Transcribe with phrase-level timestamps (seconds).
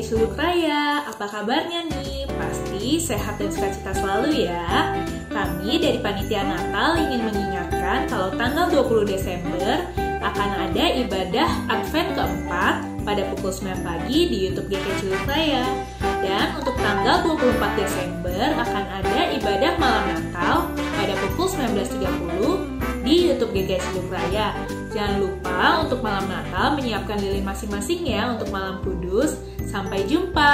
[0.00, 2.24] GKI Suluk Raya, apa kabarnya nih?
[2.32, 4.96] Pasti sehat dan sukacita selalu ya.
[5.28, 9.84] Kami dari Panitia Natal ingin mengingatkan kalau tanggal 20 Desember
[10.24, 12.74] akan ada ibadah Advent keempat
[13.04, 15.68] pada pukul 9 pagi di YouTube GKI Suluk Raya.
[16.00, 20.56] Dan untuk tanggal 24 Desember akan ada ibadah malam Natal
[20.96, 24.79] pada pukul 19.30 di YouTube GKI Suluk Raya.
[24.90, 29.38] Jangan lupa untuk malam Natal menyiapkan lilin masing-masing ya untuk malam kudus.
[29.62, 30.50] Sampai jumpa.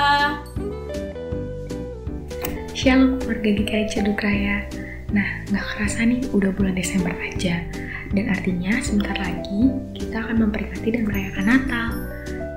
[2.77, 4.69] Shalom keluarga GKI Ceduk Raya.
[5.09, 7.65] Nah, nggak kerasa nih udah bulan Desember aja.
[8.13, 11.89] Dan artinya sebentar lagi kita akan memperingati dan merayakan Natal.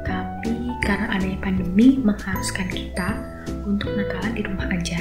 [0.03, 3.23] Tapi karena adanya pandemi mengharuskan kita
[3.63, 4.99] untuk Natalan di rumah aja.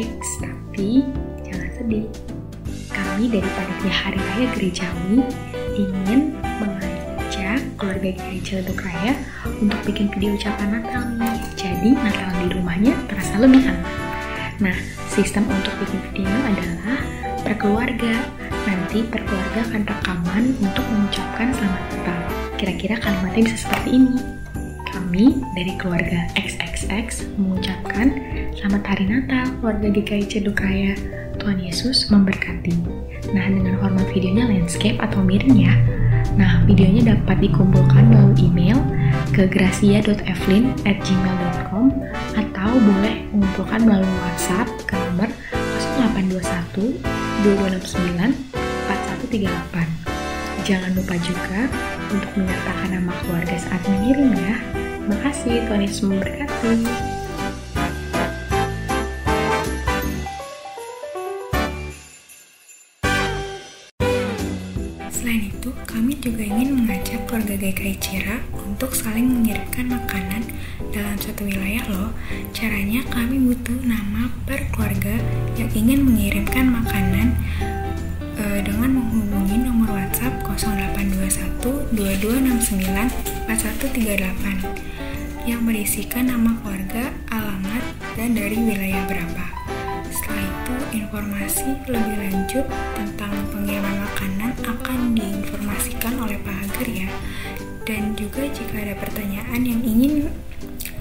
[0.00, 1.04] Eits, tapi
[1.44, 2.08] jangan sedih.
[2.88, 5.47] Kami dari Panitia Hari Raya Gerejawi
[5.78, 9.14] ingin mengajak keluarga GKI Ciledug Raya
[9.62, 11.38] untuk bikin video ucapan Natal nih.
[11.54, 13.94] Jadi Natal di rumahnya terasa lebih aman.
[14.58, 14.76] Nah,
[15.06, 16.98] sistem untuk bikin video adalah
[17.46, 18.26] per keluarga.
[18.66, 22.20] Nanti per keluarga akan rekaman untuk mengucapkan selamat Natal.
[22.58, 24.18] Kira-kira kalimatnya bisa seperti ini.
[24.90, 28.12] Kami dari keluarga XXX mengucapkan
[28.58, 30.98] Selamat Hari Natal keluarga GKI Ceduk Raya.
[31.38, 32.74] Tuhan Yesus memberkati.
[33.32, 35.74] Nah, dengan format videonya landscape atau miring ya.
[36.38, 38.78] Nah, videonya dapat dikumpulkan melalui email
[39.34, 41.86] ke gracia.evelyn@gmail.com
[42.38, 45.26] atau boleh mengumpulkan melalui WhatsApp ke nomor
[45.98, 47.02] 0821
[47.42, 48.38] 2269
[48.86, 49.90] 4138.
[50.68, 51.68] Jangan lupa juga
[52.12, 54.60] untuk menyertakan nama keluarga saat mengirim ya.
[55.08, 57.07] Makasih, Tuhan Yesus memberkati.
[65.84, 70.42] Kami juga ingin mengajak keluarga GKI Cira untuk saling mengirimkan makanan
[70.90, 72.10] dalam satu wilayah loh.
[72.56, 75.20] Caranya kami butuh nama per keluarga
[75.60, 77.36] yang ingin mengirimkan makanan
[78.38, 87.84] e, dengan menghubungi nomor WhatsApp 0821 2269 4138 yang berisikan nama keluarga, alamat,
[88.20, 89.57] dan dari wilayah berapa.
[90.08, 90.74] Setelah itu,
[91.04, 92.66] informasi lebih lanjut
[92.96, 97.10] tentang pengiriman makanan akan diinformasikan oleh Pak Hager ya.
[97.84, 100.28] Dan juga jika ada pertanyaan yang ingin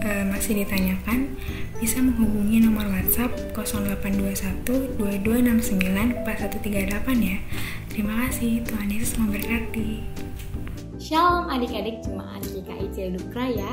[0.04, 1.36] e, masih ditanyakan,
[1.80, 7.38] bisa menghubungi nomor WhatsApp 0821 2269 4138 ya.
[7.92, 10.04] Terima kasih, Tuhan Yesus memberkati.
[10.98, 13.71] Shalom adik-adik jemaat GKI Ciledug Raya.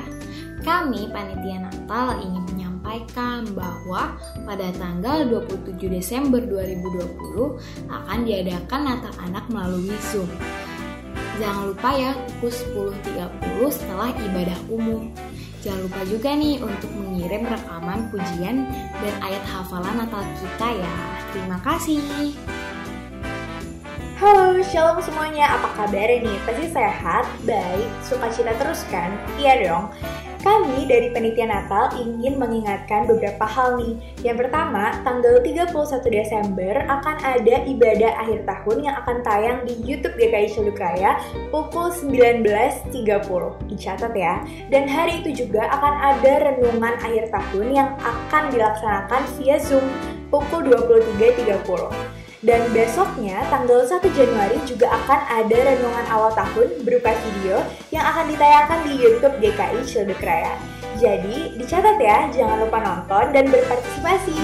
[0.62, 2.63] Kami panitia Natal ingin menyampaikan
[3.54, 10.28] bahwa pada tanggal 27 Desember 2020 akan diadakan Natal Anak melalui Zoom.
[11.42, 15.10] Jangan lupa ya pukul 10.30 setelah ibadah umum.
[15.64, 18.68] Jangan lupa juga nih untuk mengirim rekaman pujian
[19.00, 20.94] dan ayat hafalan Natal kita ya.
[21.32, 22.04] Terima kasih.
[24.14, 25.58] Halo, shalom semuanya.
[25.58, 26.38] Apa kabar nih?
[26.46, 29.10] Pasti sehat, baik, sukacita terus kan?
[29.40, 29.84] Iya dong.
[30.44, 33.96] Kami dari Penitia Natal ingin mengingatkan beberapa hal nih.
[34.20, 35.72] Yang pertama, tanggal 31
[36.12, 41.16] Desember akan ada ibadah akhir tahun yang akan tayang di YouTube GKI Celuk Raya
[41.48, 42.92] pukul 19.30.
[43.72, 44.44] Dicatat ya.
[44.68, 49.88] Dan hari itu juga akan ada renungan akhir tahun yang akan dilaksanakan via Zoom
[50.28, 52.23] pukul 23.30.
[52.44, 58.28] Dan besoknya, tanggal 1 Januari juga akan ada renungan awal tahun berupa video yang akan
[58.28, 60.52] ditayangkan di YouTube GKI Cilduk Raya.
[61.00, 64.36] Jadi, dicatat ya, jangan lupa nonton dan berpartisipasi.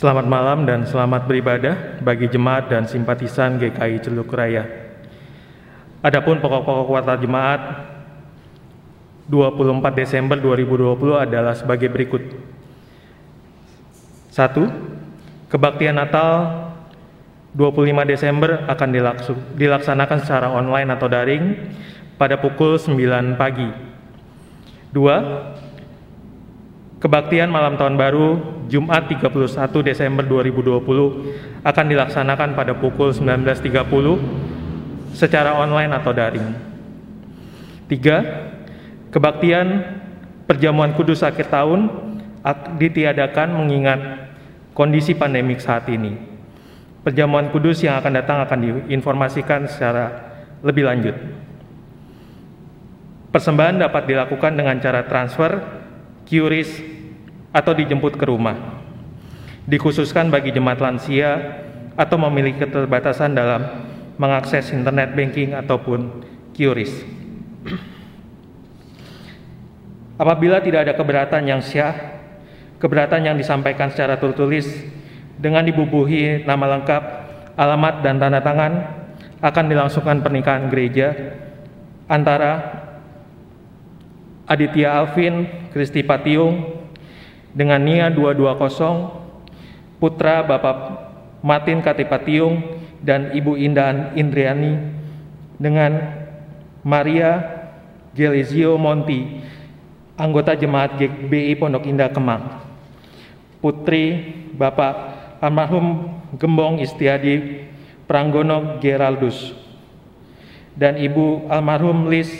[0.00, 4.64] Selamat malam dan selamat beribadah bagi jemaat dan simpatisan GKI Celuk Raya.
[6.00, 7.84] Adapun pokok-pokok kuartal jemaat
[9.28, 12.32] 24 Desember 2020 adalah sebagai berikut.
[14.32, 15.52] 1.
[15.52, 16.48] Kebaktian Natal
[17.52, 18.88] 25 Desember akan
[19.52, 21.76] dilaksanakan secara online atau daring
[22.16, 23.68] pada pukul 9 pagi.
[24.96, 27.04] 2.
[27.04, 29.34] Kebaktian malam tahun baru Jumat 31
[29.82, 33.66] Desember 2020 akan dilaksanakan pada pukul 19.30
[35.10, 36.48] secara online atau daring.
[37.90, 39.10] 3.
[39.10, 39.66] Kebaktian
[40.46, 41.90] perjamuan kudus akhir tahun
[42.78, 44.00] ditiadakan mengingat
[44.70, 46.14] kondisi pandemik saat ini.
[47.02, 50.30] Perjamuan kudus yang akan datang akan diinformasikan secara
[50.62, 51.16] lebih lanjut.
[53.34, 55.58] Persembahan dapat dilakukan dengan cara transfer,
[56.26, 56.99] QRIS,
[57.50, 58.82] atau dijemput ke rumah.
[59.66, 61.62] Dikhususkan bagi jemaat lansia
[61.94, 66.92] atau memiliki keterbatasan dalam mengakses internet banking ataupun QRIS.
[70.22, 72.20] Apabila tidak ada keberatan yang syah,
[72.80, 74.68] keberatan yang disampaikan secara tertulis
[75.40, 77.02] dengan dibubuhi nama lengkap,
[77.56, 78.72] alamat, dan tanda tangan
[79.40, 81.16] akan dilangsungkan pernikahan gereja
[82.04, 82.80] antara
[84.44, 86.79] Aditya Alvin Kristi Patiung
[87.50, 90.78] dengan Nia 220 putra Bapak
[91.42, 94.76] Martin Katipatiung dan Ibu Indah Indriani
[95.56, 96.20] dengan
[96.84, 97.60] Maria
[98.16, 99.40] Gelizio Monti
[100.20, 102.60] anggota jemaat GBI Pondok Indah Kemang.
[103.60, 107.68] Putri Bapak almarhum Gembong Istiadi
[108.04, 109.56] Pranggono Geraldus.
[110.76, 112.30] Dan Ibu almarhum Lis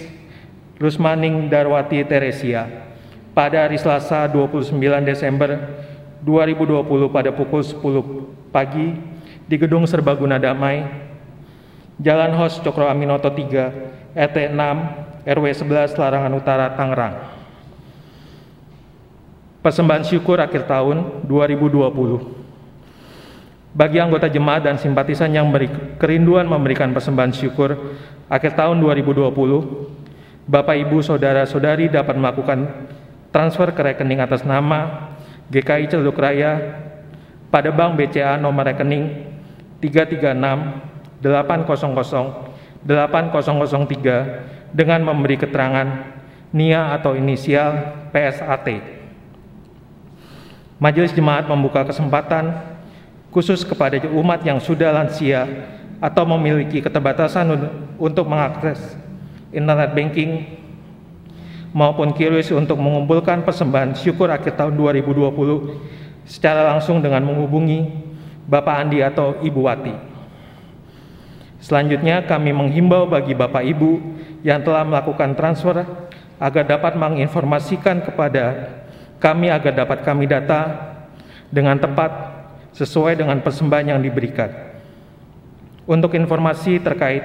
[0.81, 2.90] Rusmaning Darwati Teresia
[3.31, 4.75] pada hari Selasa 29
[5.07, 5.57] Desember
[6.27, 8.99] 2020 pada pukul 10 pagi
[9.47, 10.85] di Gedung Serbaguna Damai,
[11.99, 17.17] Jalan Hos Cokro Aminoto 3, RT 6, RW 11 Larangan Utara, Tangerang.
[19.61, 22.41] Persembahan syukur akhir tahun 2020.
[23.71, 25.71] Bagi anggota jemaat dan simpatisan yang beri
[26.01, 27.77] kerinduan memberikan persembahan syukur
[28.27, 29.31] akhir tahun 2020,
[30.51, 32.67] Bapak Ibu Saudara-saudari dapat melakukan
[33.31, 35.11] transfer ke rekening atas nama
[35.51, 36.83] GKI Celuk Raya
[37.51, 39.27] pada Bank BCA nomor rekening
[39.83, 42.51] 336 800
[42.87, 45.89] 8003 dengan memberi keterangan
[46.51, 48.83] NIA atau inisial PSAT.
[50.81, 52.57] Majelis Jemaat membuka kesempatan
[53.31, 55.47] khusus kepada umat yang sudah lansia
[56.01, 57.53] atau memiliki keterbatasan
[58.01, 58.81] untuk mengakses
[59.53, 60.60] internet banking
[61.71, 67.87] maupun kiris untuk mengumpulkan persembahan syukur akhir tahun 2020 secara langsung dengan menghubungi
[68.51, 69.95] Bapak Andi atau Ibu Wati.
[71.61, 74.01] Selanjutnya kami menghimbau bagi Bapak Ibu
[74.43, 75.85] yang telah melakukan transfer
[76.41, 78.75] agar dapat menginformasikan kepada
[79.21, 80.91] kami agar dapat kami data
[81.53, 82.11] dengan tepat
[82.73, 84.49] sesuai dengan persembahan yang diberikan.
[85.85, 87.23] Untuk informasi terkait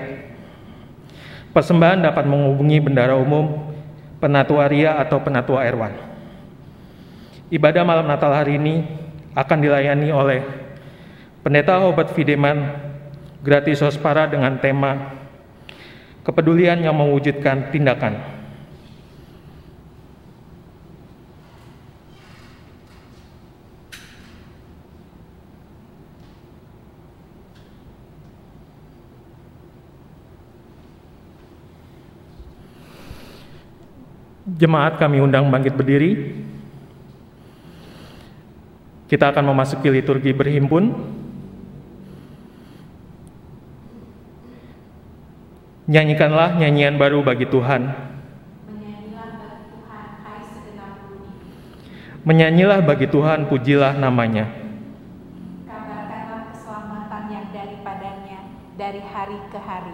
[1.55, 3.75] persembahan dapat menghubungi bendara umum,
[4.19, 5.93] penatua ria atau penatua erwan.
[7.50, 8.84] Ibadah malam Natal hari ini
[9.38, 10.41] akan dilayani oleh
[11.45, 12.74] Pendeta Obat Fideman
[13.45, 15.13] gratis hospara dengan tema
[16.25, 18.34] kepedulian yang mewujudkan tindakan.
[34.55, 36.31] Jemaat kami undang bangkit berdiri.
[39.11, 40.96] Kita akan memasuki liturgi berhimpun.
[45.85, 47.94] Nyanyikanlah nyanyian baru bagi Tuhan.
[52.25, 54.50] Menyanyilah bagi Tuhan, pujilah namanya.
[55.70, 58.39] Kabarkanlah keselamatan yang daripadanya
[58.81, 59.94] dari hari ke hari.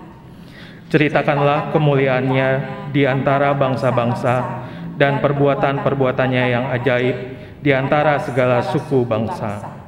[0.91, 2.49] Ceritakanlah kemuliaannya
[2.91, 4.67] di antara bangsa-bangsa
[4.99, 7.15] dan perbuatan-perbuatannya yang ajaib
[7.63, 9.80] di antara segala suku bangsa.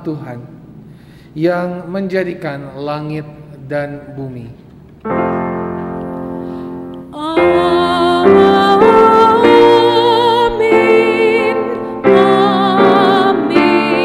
[0.00, 0.40] Nama Tuhan
[1.36, 3.28] yang menjadikan langit
[3.68, 4.48] dan bumi.
[7.12, 8.24] Amin,
[9.20, 9.84] amin,
[13.28, 14.00] amin.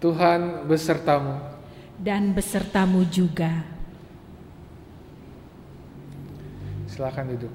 [0.00, 1.36] Tuhan besertamu.
[1.96, 3.76] Dan besertamu juga.
[6.96, 7.52] Silakan duduk.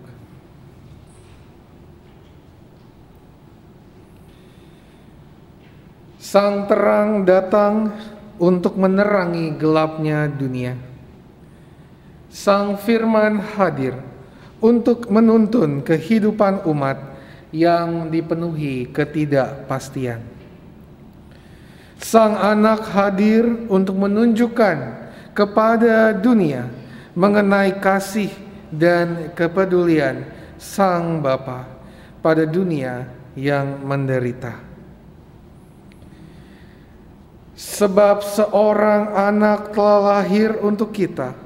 [6.22, 7.90] Sang terang datang
[8.38, 10.78] untuk menerangi gelapnya dunia.
[12.30, 13.98] Sang firman hadir
[14.62, 17.02] untuk menuntun kehidupan umat
[17.50, 20.22] yang dipenuhi ketidakpastian.
[21.98, 24.78] Sang anak hadir untuk menunjukkan
[25.34, 26.70] kepada dunia
[27.18, 30.24] mengenai kasih dan kepedulian
[30.56, 31.68] Sang Bapa
[32.24, 33.06] pada dunia
[33.36, 34.56] yang menderita.
[37.54, 41.38] Sebab seorang anak telah lahir untuk kita,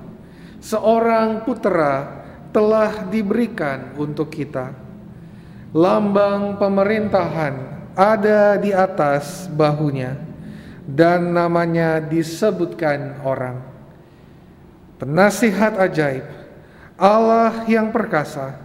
[0.63, 2.23] seorang putera
[2.55, 4.71] telah diberikan untuk kita.
[5.75, 7.53] Lambang pemerintahan
[7.99, 10.15] ada di atas bahunya,
[10.87, 13.59] dan namanya disebutkan orang.
[14.95, 16.23] Penasihat ajaib,
[16.95, 18.55] Allah yang perkasa,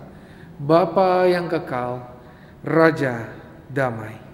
[0.55, 2.07] Bapa yang kekal,
[2.63, 3.27] Raja
[3.67, 4.30] damai.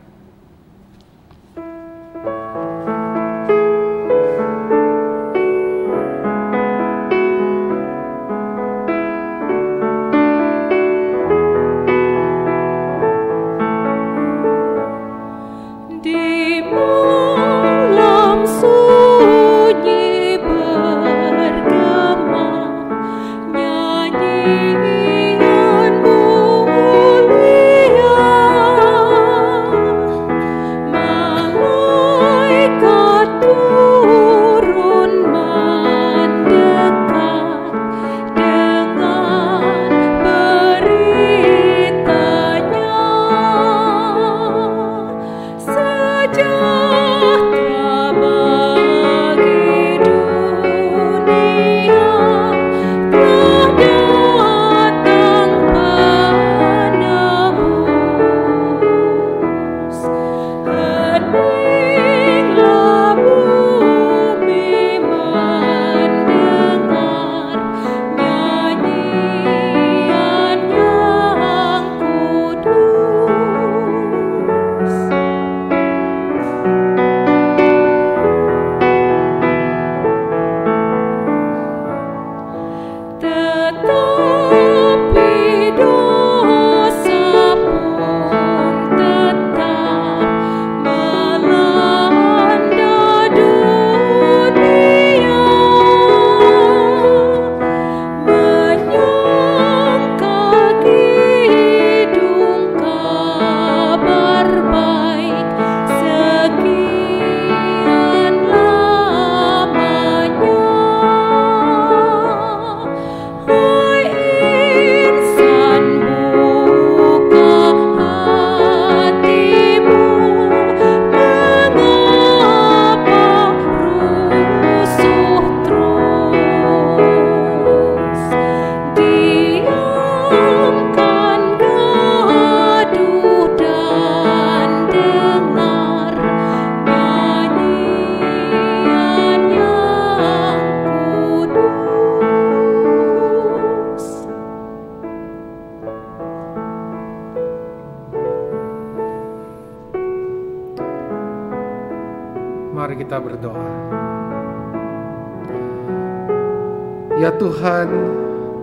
[157.36, 157.88] Tuhan,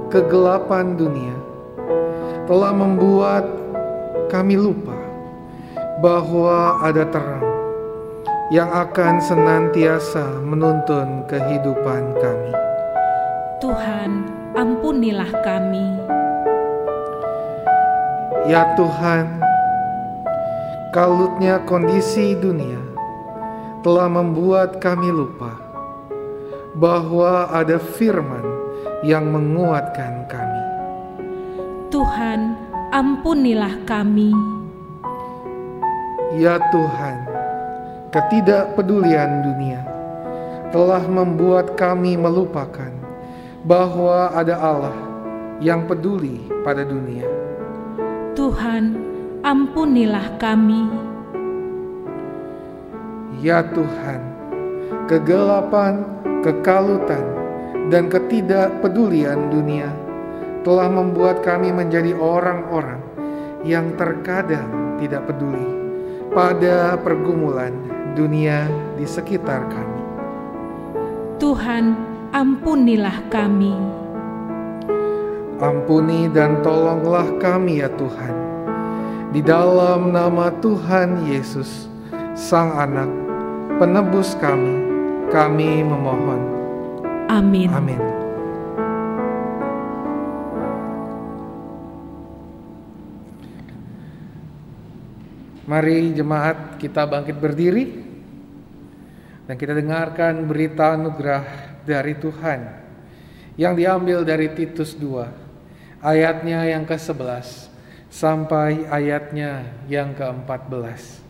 [0.10, 1.38] kegelapan dunia
[2.50, 3.46] telah membuat
[4.34, 4.98] kami lupa
[6.02, 7.46] bahwa ada terang
[8.50, 12.54] yang akan senantiasa menuntun kehidupan kami.
[13.62, 14.26] Tuhan,
[14.58, 15.88] ampunilah kami.
[18.50, 19.40] Ya Tuhan,
[20.92, 22.82] kalutnya kondisi dunia
[23.86, 25.56] telah membuat kami lupa
[26.74, 28.53] bahwa ada firman
[29.04, 30.64] yang menguatkan kami.
[31.92, 32.56] Tuhan,
[32.96, 34.32] ampunilah kami.
[36.40, 37.18] Ya Tuhan,
[38.10, 39.84] ketidakpedulian dunia
[40.74, 42.90] telah membuat kami melupakan
[43.68, 44.98] bahwa ada Allah
[45.60, 47.28] yang peduli pada dunia.
[48.34, 48.98] Tuhan,
[49.44, 50.90] ampunilah kami.
[53.44, 54.22] Ya Tuhan,
[55.12, 56.08] kegelapan,
[56.42, 57.43] kekalutan,
[57.92, 59.92] dan ketidakpedulian dunia
[60.64, 63.04] telah membuat kami menjadi orang-orang
[63.68, 65.68] yang terkadang tidak peduli
[66.32, 67.76] pada pergumulan
[68.16, 70.02] dunia di sekitar kami.
[71.44, 71.98] Tuhan,
[72.32, 73.76] ampunilah kami.
[75.60, 78.36] Ampuni dan tolonglah kami ya Tuhan.
[79.34, 81.90] Di dalam nama Tuhan Yesus,
[82.38, 83.10] Sang Anak,
[83.82, 84.78] penebus kami,
[85.34, 86.53] kami memohon.
[87.34, 87.70] Amin.
[87.74, 88.02] Amin.
[95.66, 97.86] Mari jemaat kita bangkit berdiri
[99.50, 101.44] dan kita dengarkan berita anugerah
[101.82, 102.60] dari Tuhan
[103.58, 107.72] yang diambil dari Titus 2 ayatnya yang ke-11
[108.14, 111.23] sampai ayatnya yang ke-14.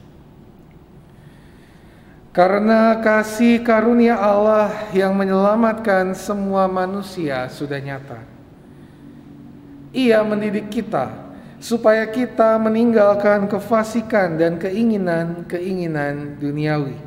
[2.34, 8.26] Karena kasih karunia Allah yang menyelamatkan semua manusia sudah nyata.
[9.94, 11.14] Ia mendidik kita
[11.62, 16.98] supaya kita meninggalkan kefasikan dan keinginan-keinginan duniawi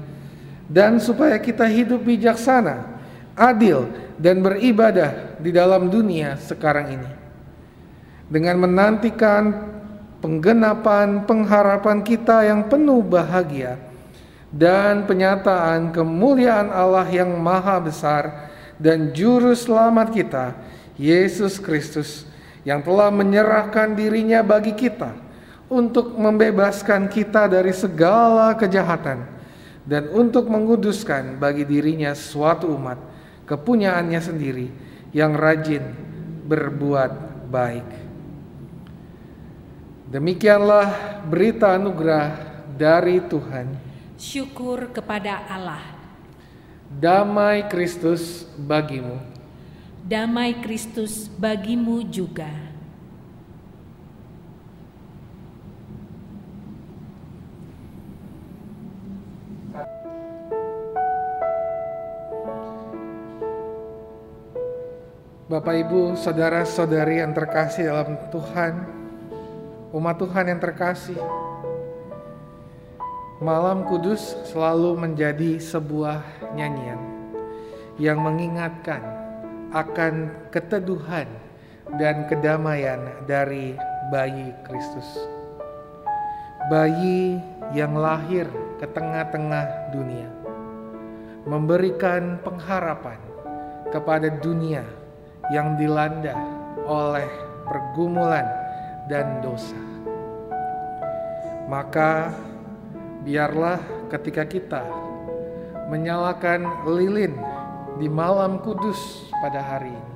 [0.70, 2.86] dan supaya kita hidup bijaksana,
[3.34, 3.90] adil
[4.22, 7.10] dan beribadah di dalam dunia sekarang ini.
[8.30, 9.42] Dengan menantikan
[10.22, 13.86] penggenapan pengharapan kita yang penuh bahagia
[14.57, 18.49] dan penyataan kemuliaan Allah yang maha besar
[18.81, 20.57] dan juru selamat kita,
[20.97, 22.25] Yesus Kristus,
[22.64, 25.12] yang telah menyerahkan dirinya bagi kita
[25.69, 29.29] untuk membebaskan kita dari segala kejahatan
[29.85, 32.99] dan untuk menguduskan bagi dirinya suatu umat
[33.45, 34.69] kepunyaannya sendiri
[35.12, 35.85] yang rajin
[36.49, 37.12] berbuat
[37.53, 37.88] baik.
[40.11, 42.27] Demikianlah berita anugerah
[42.79, 43.86] dari Tuhan.
[44.16, 45.85] Syukur kepada Allah.
[46.88, 49.20] Damai Kristus bagimu.
[50.00, 52.48] Damai Kristus bagimu juga.
[65.46, 68.83] Bapak, Ibu, saudara-saudari yang terkasih dalam Tuhan,
[69.94, 71.14] umat Tuhan yang terkasih,
[73.37, 76.25] malam kudus selalu menjadi sebuah
[76.57, 76.96] nyanyian
[78.01, 79.05] yang mengingatkan
[79.77, 81.29] akan keteduhan
[82.01, 83.77] dan kedamaian dari
[84.09, 85.05] bayi Kristus.
[86.72, 87.37] Bayi
[87.77, 88.49] yang lahir
[88.81, 90.27] ke tengah-tengah dunia,
[91.44, 93.20] memberikan pengharapan
[93.92, 94.83] kepada dunia
[95.53, 96.35] yang dilanda
[96.88, 97.29] oleh
[97.68, 98.49] pergumulan
[99.07, 99.79] dan dosa.
[101.70, 102.35] Maka
[103.26, 104.86] biarlah ketika kita
[105.90, 107.34] menyalakan lilin
[107.98, 110.14] di malam kudus pada hari ini,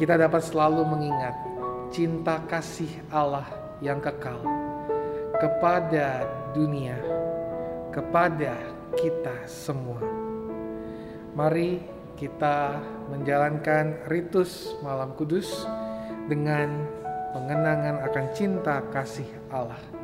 [0.00, 1.36] kita dapat selalu mengingat
[1.92, 3.44] cinta kasih Allah
[3.84, 4.40] yang kekal
[5.36, 6.24] kepada
[6.56, 6.96] dunia,
[7.92, 8.56] kepada
[8.96, 10.00] kita semua.
[11.36, 11.84] Mari
[12.16, 12.80] kita
[13.12, 15.68] menjalankan ritus malam kudus
[16.32, 16.80] dengan
[17.36, 19.95] pengenangan akan cinta kasih Allah.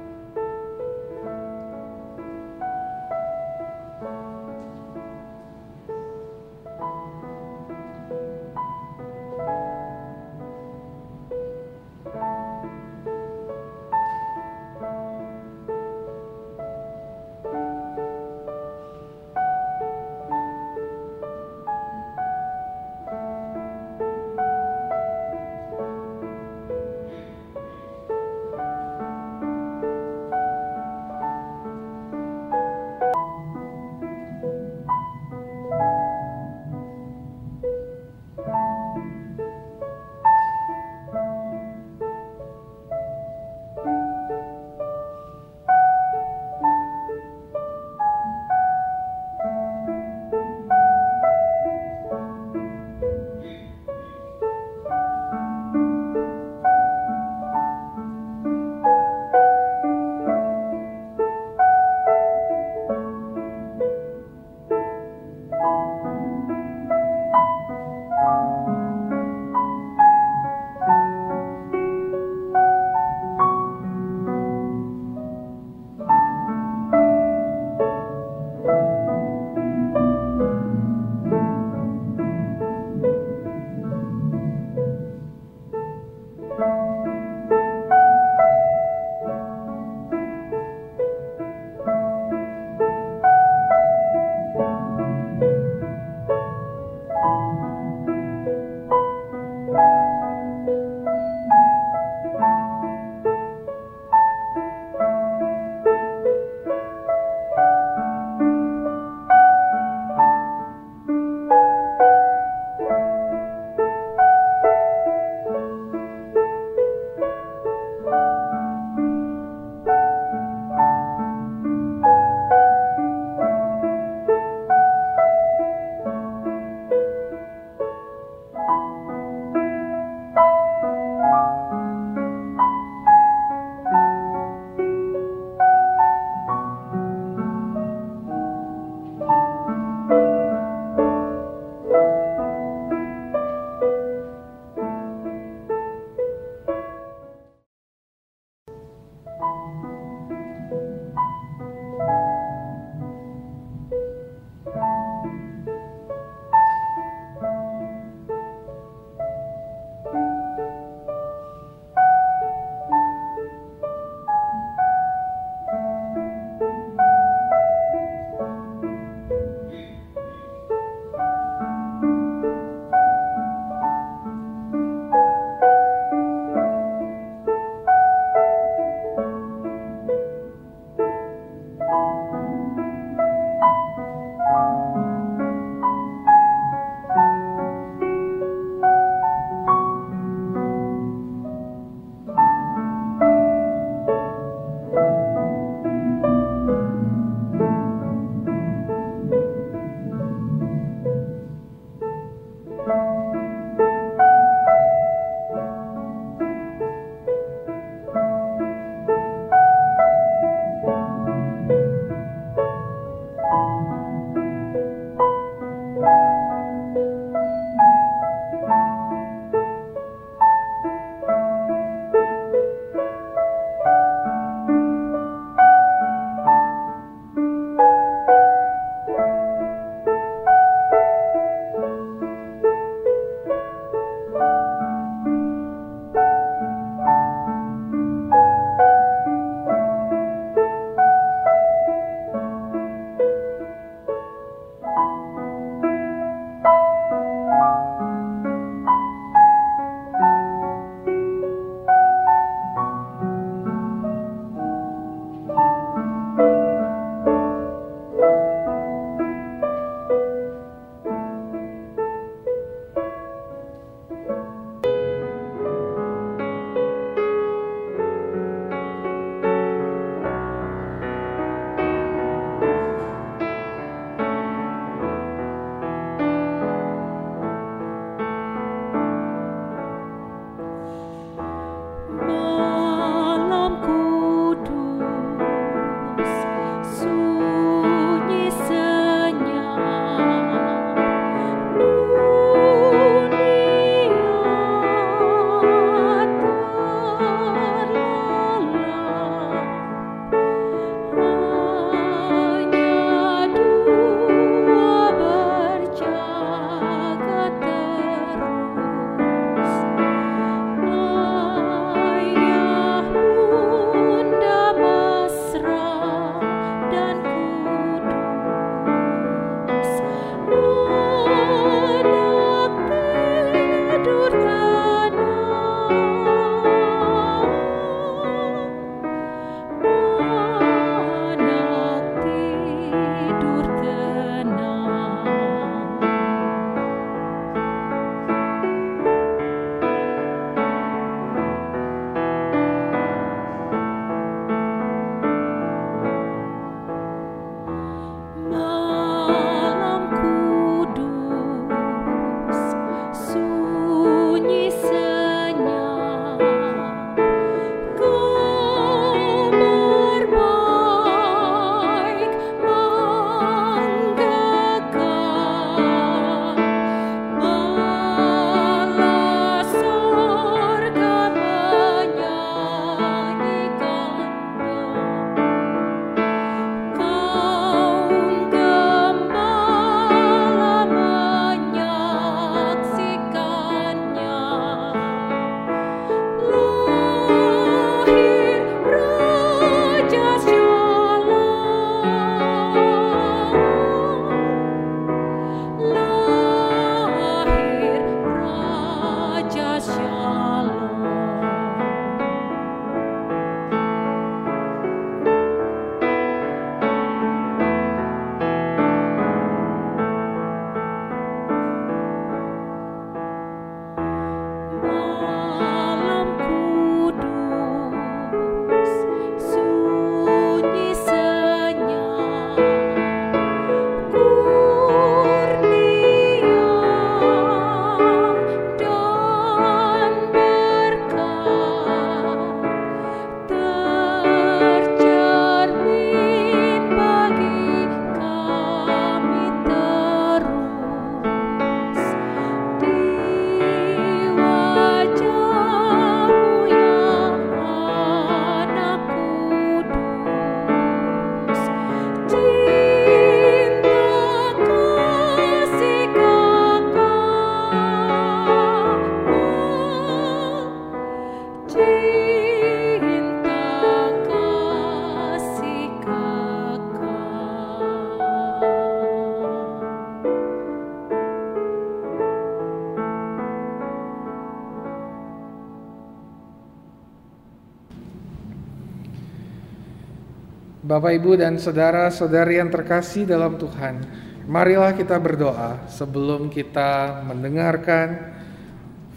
[480.92, 484.04] Bapak, Ibu, dan saudara-saudari yang terkasih dalam Tuhan,
[484.44, 488.36] marilah kita berdoa sebelum kita mendengarkan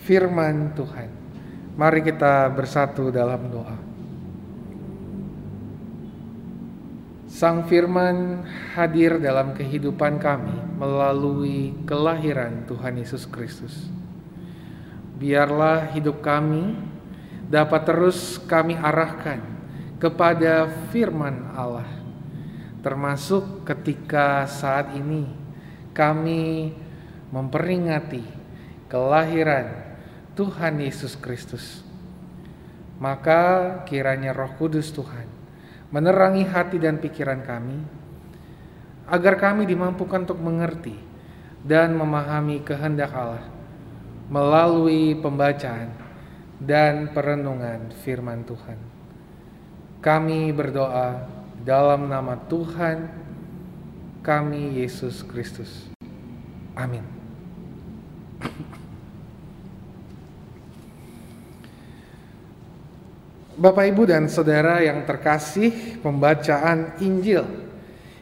[0.08, 1.12] firman Tuhan.
[1.76, 3.76] Mari kita bersatu dalam doa.
[7.28, 8.48] Sang Firman
[8.80, 13.92] hadir dalam kehidupan kami melalui kelahiran Tuhan Yesus Kristus.
[15.20, 16.80] Biarlah hidup kami
[17.52, 19.55] dapat terus kami arahkan
[20.06, 21.90] kepada firman Allah,
[22.86, 25.26] termasuk ketika saat ini
[25.98, 26.70] kami
[27.34, 28.22] memperingati
[28.86, 29.98] kelahiran
[30.38, 31.82] Tuhan Yesus Kristus.
[33.02, 35.26] Maka kiranya Roh Kudus Tuhan
[35.90, 37.82] menerangi hati dan pikiran kami,
[39.10, 40.94] agar kami dimampukan untuk mengerti
[41.66, 43.42] dan memahami kehendak Allah
[44.30, 45.90] melalui pembacaan
[46.62, 48.95] dan perenungan firman Tuhan.
[50.06, 51.26] Kami berdoa
[51.66, 53.10] dalam nama Tuhan
[54.22, 55.90] kami Yesus Kristus.
[56.78, 57.02] Amin.
[63.58, 67.50] Bapak, Ibu, dan saudara yang terkasih, pembacaan Injil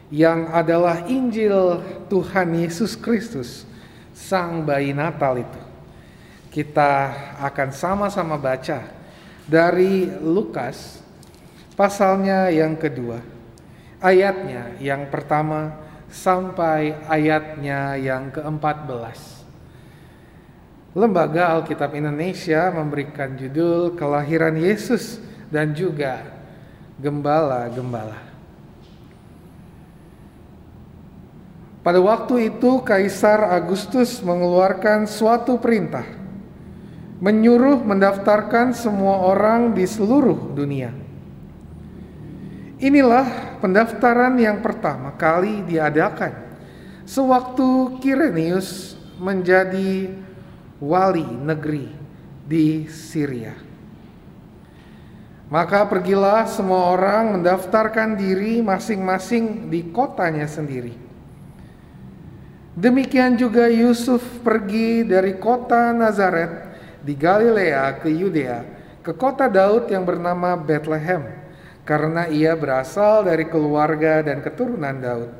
[0.08, 3.68] yang adalah Injil Tuhan Yesus Kristus,
[4.16, 5.62] Sang Bayi Natal itu.
[6.48, 7.12] Kita
[7.44, 8.88] akan sama-sama baca
[9.44, 11.03] dari Lukas,
[11.74, 13.22] pasalnya yang kedua,
[14.02, 15.74] ayatnya yang pertama
[16.10, 19.20] sampai ayatnya yang keempat belas.
[20.94, 25.18] Lembaga Alkitab Indonesia memberikan judul Kelahiran Yesus
[25.50, 26.22] dan juga
[27.02, 28.22] Gembala-Gembala.
[31.82, 36.06] Pada waktu itu Kaisar Agustus mengeluarkan suatu perintah
[37.24, 41.03] menyuruh mendaftarkan semua orang di seluruh dunia.
[42.84, 46.36] Inilah pendaftaran yang pertama kali diadakan
[47.08, 50.12] sewaktu Kirenius menjadi
[50.76, 51.88] wali negeri
[52.44, 53.56] di Syria.
[55.48, 60.92] Maka pergilah semua orang mendaftarkan diri masing-masing di kotanya sendiri.
[62.76, 68.60] Demikian juga Yusuf pergi dari kota Nazaret di Galilea ke Yudea,
[69.00, 71.43] ke kota Daud yang bernama Bethlehem,
[71.84, 75.30] karena ia berasal dari keluarga dan keturunan Daud,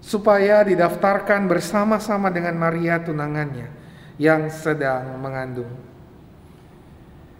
[0.00, 3.68] supaya didaftarkan bersama-sama dengan Maria tunangannya
[4.16, 5.70] yang sedang mengandung.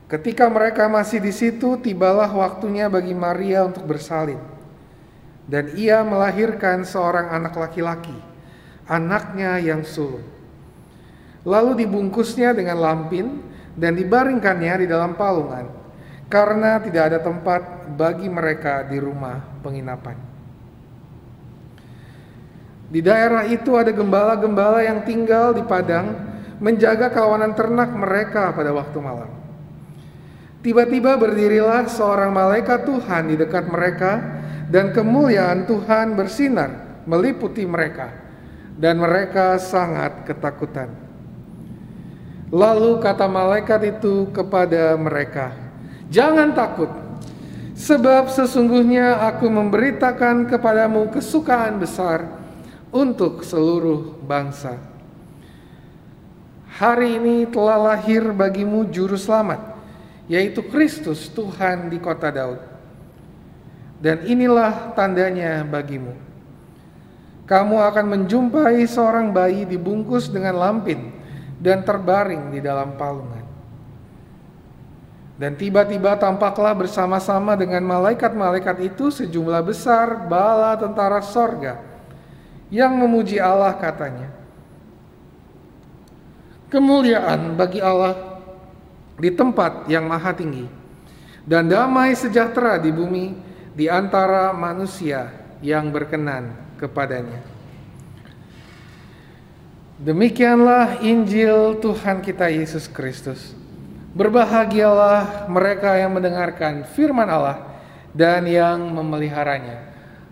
[0.08, 4.40] Ketika mereka masih di situ, tibalah waktunya bagi Maria untuk bersalin.
[5.48, 8.16] Dan ia melahirkan seorang anak laki-laki,
[8.84, 10.24] anaknya yang sulung.
[11.44, 13.40] Lalu dibungkusnya dengan lampin
[13.72, 15.77] dan dibaringkannya di dalam palungan,
[16.28, 20.16] karena tidak ada tempat bagi mereka di rumah penginapan.
[22.88, 26.08] Di daerah itu ada gembala-gembala yang tinggal di padang
[26.56, 29.28] menjaga kawanan ternak mereka pada waktu malam.
[30.64, 34.20] Tiba-tiba berdirilah seorang malaikat Tuhan di dekat mereka
[34.72, 38.10] dan kemuliaan Tuhan bersinar meliputi mereka
[38.76, 40.92] dan mereka sangat ketakutan.
[42.48, 45.52] Lalu kata malaikat itu kepada mereka,
[46.08, 46.88] "Jangan takut,
[47.76, 52.28] sebab sesungguhnya aku memberitakan kepadamu kesukaan besar
[52.90, 54.76] untuk seluruh bangsa."
[56.78, 59.74] Hari ini telah lahir bagimu juru selamat,
[60.30, 62.62] yaitu Kristus Tuhan di kota Daud.
[63.98, 66.14] Dan inilah tandanya bagimu.
[67.50, 71.10] Kamu akan menjumpai seorang bayi dibungkus dengan lampin
[71.58, 73.37] dan terbaring di dalam palungan.
[75.38, 81.78] Dan tiba-tiba tampaklah bersama-sama dengan malaikat-malaikat itu sejumlah besar bala tentara sorga
[82.68, 84.38] yang memuji Allah katanya
[86.68, 88.44] kemuliaan bagi Allah
[89.18, 90.68] di tempat yang maha tinggi
[91.48, 93.34] dan damai sejahtera di bumi
[93.72, 95.32] di antara manusia
[95.64, 97.40] yang berkenan kepadanya.
[99.98, 103.58] Demikianlah Injil Tuhan kita Yesus Kristus.
[104.16, 107.60] Berbahagialah mereka yang mendengarkan firman Allah
[108.16, 109.84] dan yang memeliharanya.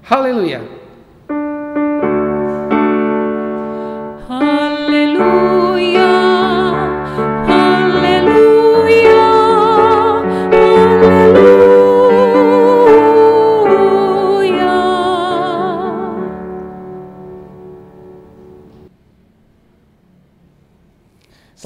[0.06, 0.85] Haleluya!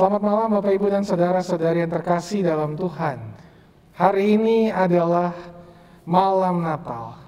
[0.01, 3.21] Selamat malam Bapak Ibu dan saudara-saudari yang terkasih dalam Tuhan.
[3.93, 5.37] Hari ini adalah
[6.09, 7.21] malam Natal.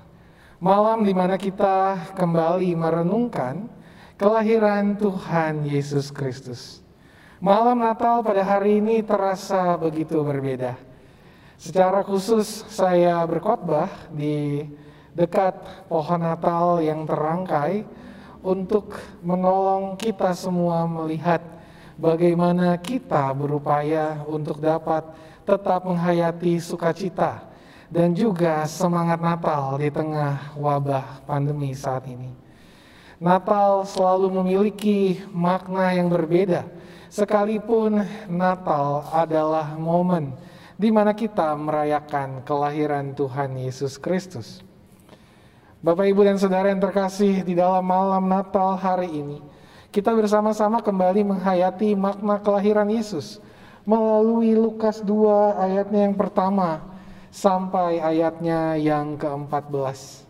[0.57, 3.69] Malam di mana kita kembali merenungkan
[4.17, 6.81] kelahiran Tuhan Yesus Kristus.
[7.45, 10.73] Malam Natal pada hari ini terasa begitu berbeda.
[11.61, 14.65] Secara khusus saya berkhotbah di
[15.13, 15.61] dekat
[15.93, 17.85] pohon Natal yang terangkai
[18.41, 21.52] untuk menolong kita semua melihat
[22.03, 25.07] bagaimana kita berupaya untuk dapat
[25.47, 27.47] tetap menghayati sukacita
[27.87, 32.35] dan juga semangat Natal di tengah wabah pandemi saat ini.
[33.23, 36.67] Natal selalu memiliki makna yang berbeda,
[37.07, 40.35] sekalipun Natal adalah momen
[40.75, 44.59] di mana kita merayakan kelahiran Tuhan Yesus Kristus.
[45.83, 49.39] Bapak, Ibu, dan Saudara yang terkasih di dalam malam Natal hari ini,
[49.93, 53.45] kita bersama-sama kembali menghayati makna kelahiran Yesus
[53.85, 56.81] melalui Lukas 2 ayatnya yang pertama
[57.29, 60.25] sampai ayatnya yang ke-14.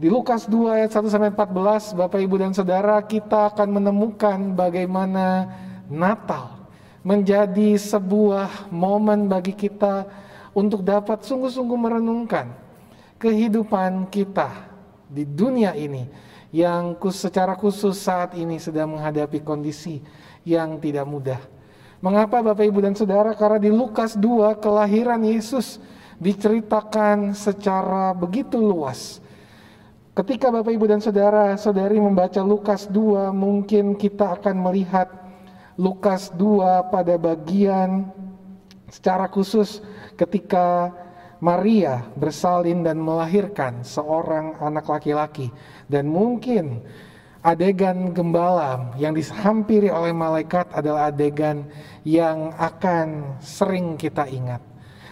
[0.00, 5.52] Di Lukas 2 ayat 1 sampai 14, Bapak Ibu dan Saudara, kita akan menemukan bagaimana
[5.92, 6.64] Natal
[7.04, 10.08] menjadi sebuah momen bagi kita
[10.56, 12.48] untuk dapat sungguh-sungguh merenungkan
[13.20, 14.72] kehidupan kita
[15.04, 20.02] di dunia ini yang secara khusus saat ini sedang menghadapi kondisi
[20.42, 21.40] yang tidak mudah.
[22.00, 23.36] Mengapa Bapak Ibu dan Saudara?
[23.36, 25.78] Karena di Lukas 2 kelahiran Yesus
[26.18, 29.20] diceritakan secara begitu luas.
[30.16, 35.08] Ketika Bapak Ibu dan Saudara, Saudari membaca Lukas 2, mungkin kita akan melihat
[35.78, 38.10] Lukas 2 pada bagian
[38.90, 39.80] secara khusus
[40.18, 40.92] ketika
[41.40, 45.48] Maria bersalin dan melahirkan seorang anak laki-laki
[45.90, 46.86] dan mungkin
[47.42, 51.66] adegan gembala yang dihampiri oleh malaikat adalah adegan
[52.06, 54.62] yang akan sering kita ingat.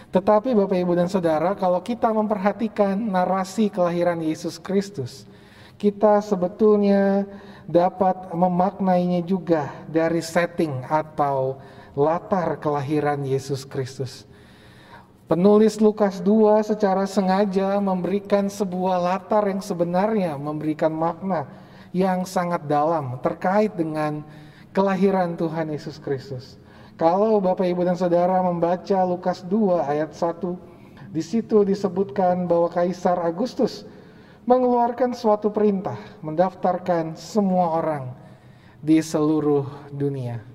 [0.09, 5.29] Tetapi Bapak Ibu dan Saudara, kalau kita memperhatikan narasi kelahiran Yesus Kristus,
[5.77, 7.29] kita sebetulnya
[7.69, 11.61] dapat memaknainya juga dari setting atau
[11.93, 14.28] latar kelahiran Yesus Kristus.
[15.29, 21.45] Penulis Lukas 2 secara sengaja memberikan sebuah latar yang sebenarnya memberikan makna
[21.93, 24.25] yang sangat dalam terkait dengan
[24.73, 26.57] kelahiran Tuhan Yesus Kristus.
[26.97, 33.21] Kalau Bapak Ibu dan Saudara membaca Lukas 2 ayat 1, di situ disebutkan bahwa Kaisar
[33.21, 33.85] Agustus
[34.49, 38.17] mengeluarkan suatu perintah mendaftarkan semua orang
[38.81, 40.48] di seluruh dunia.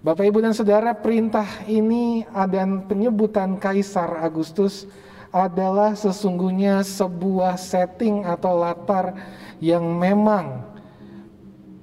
[0.00, 4.88] Bapak, Ibu, dan Saudara, perintah ini dan penyebutan Kaisar Agustus
[5.28, 9.12] adalah sesungguhnya sebuah setting atau latar
[9.60, 10.64] yang memang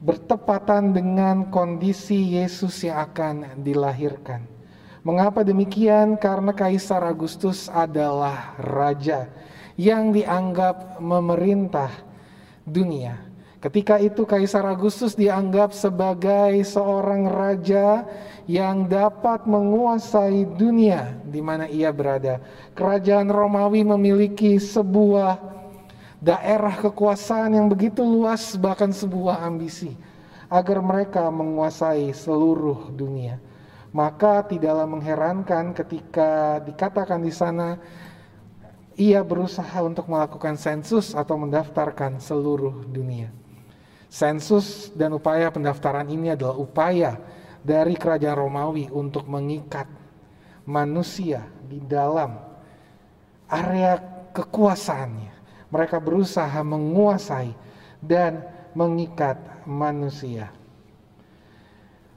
[0.01, 4.49] bertepatan dengan kondisi Yesus yang akan dilahirkan.
[5.05, 6.17] Mengapa demikian?
[6.17, 9.29] Karena Kaisar Agustus adalah raja
[9.77, 11.93] yang dianggap memerintah
[12.65, 13.26] dunia.
[13.67, 18.07] Ketika itu Kaisar Agustus dianggap sebagai seorang raja
[18.47, 22.39] yang dapat menguasai dunia di mana ia berada.
[22.71, 25.35] Kerajaan Romawi memiliki sebuah
[26.23, 29.91] daerah kekuasaan yang begitu luas bahkan sebuah ambisi
[30.47, 33.35] agar mereka menguasai seluruh dunia.
[33.91, 37.75] Maka tidaklah mengherankan ketika dikatakan di sana
[38.95, 43.27] ia berusaha untuk melakukan sensus atau mendaftarkan seluruh dunia.
[44.07, 47.19] Sensus dan upaya pendaftaran ini adalah upaya
[47.59, 49.87] dari kerajaan Romawi untuk mengikat
[50.63, 52.39] manusia di dalam
[53.51, 53.99] area
[54.31, 55.35] kekuasaannya.
[55.67, 57.51] Mereka berusaha menguasai
[57.99, 59.35] dan mengikat
[59.67, 60.55] manusia.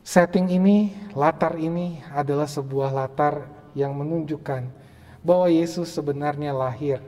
[0.06, 4.70] Setting ini, latar ini adalah sebuah latar yang menunjukkan
[5.22, 7.02] bahwa Yesus sebenarnya lahir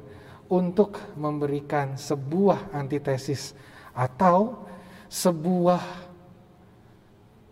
[0.50, 3.56] untuk memberikan sebuah antitesis
[3.96, 4.68] atau
[5.12, 5.84] sebuah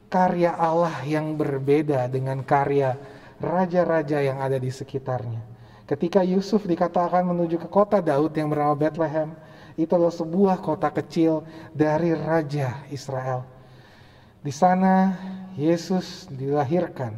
[0.08, 2.96] karya Allah yang berbeda dengan karya
[3.36, 5.44] raja-raja yang ada di sekitarnya.
[5.84, 9.36] Ketika Yusuf dikatakan menuju ke kota Daud yang bernama Bethlehem,
[9.76, 11.44] itu adalah sebuah kota kecil
[11.76, 13.44] dari raja Israel.
[14.40, 15.12] Di sana
[15.52, 17.12] Yesus dilahirkan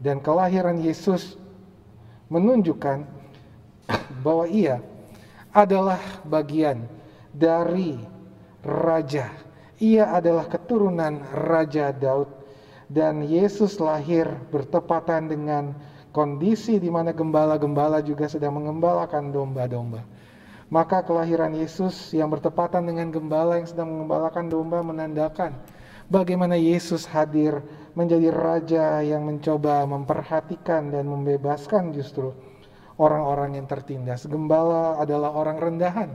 [0.00, 1.36] dan kelahiran Yesus
[2.32, 3.04] menunjukkan
[4.24, 4.80] bahwa ia
[5.52, 6.88] adalah bagian
[7.36, 8.00] dari
[8.64, 9.45] raja
[9.82, 12.28] ia adalah keturunan Raja Daud
[12.88, 15.74] dan Yesus lahir bertepatan dengan
[16.14, 20.00] kondisi di mana gembala-gembala juga sedang mengembalakan domba-domba.
[20.66, 25.54] Maka kelahiran Yesus yang bertepatan dengan gembala yang sedang mengembalakan domba menandakan
[26.10, 27.62] bagaimana Yesus hadir
[27.94, 32.34] menjadi raja yang mencoba memperhatikan dan membebaskan justru
[32.98, 34.26] orang-orang yang tertindas.
[34.26, 36.10] Gembala adalah orang rendahan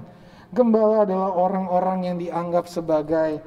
[0.51, 3.39] Gembala adalah orang-orang yang dianggap sebagai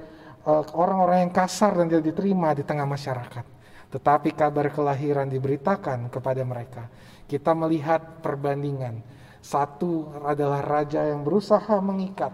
[0.49, 3.45] uh, orang-orang yang kasar dan tidak diterima di tengah masyarakat.
[3.93, 6.89] Tetapi kabar kelahiran diberitakan kepada mereka.
[7.29, 9.05] Kita melihat perbandingan.
[9.45, 12.33] Satu adalah raja yang berusaha mengikat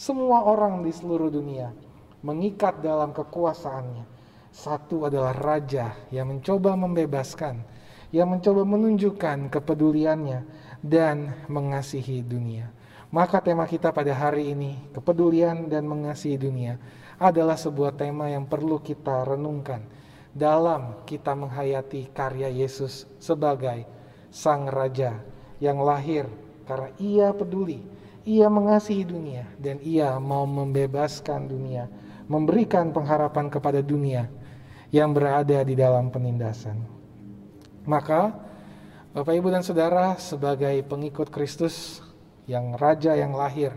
[0.00, 1.76] semua orang di seluruh dunia,
[2.24, 4.08] mengikat dalam kekuasaannya.
[4.50, 7.62] Satu adalah raja yang mencoba membebaskan,
[8.10, 10.42] yang mencoba menunjukkan kepeduliannya
[10.82, 12.79] dan mengasihi dunia.
[13.10, 16.78] Maka tema kita pada hari ini, kepedulian dan mengasihi dunia,
[17.18, 19.82] adalah sebuah tema yang perlu kita renungkan
[20.30, 23.82] dalam kita menghayati karya Yesus sebagai
[24.30, 25.18] Sang Raja
[25.58, 26.30] yang lahir
[26.70, 27.82] karena ia peduli,
[28.22, 31.90] ia mengasihi dunia, dan ia mau membebaskan dunia,
[32.30, 34.30] memberikan pengharapan kepada dunia
[34.94, 36.78] yang berada di dalam penindasan.
[37.90, 38.38] Maka,
[39.10, 42.06] Bapak, Ibu, dan Saudara, sebagai pengikut Kristus,
[42.50, 43.70] yang raja yang lahir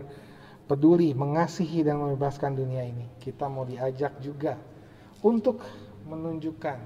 [0.66, 3.06] peduli mengasihi dan membebaskan dunia ini.
[3.22, 4.58] Kita mau diajak juga
[5.22, 5.62] untuk
[6.10, 6.78] menunjukkan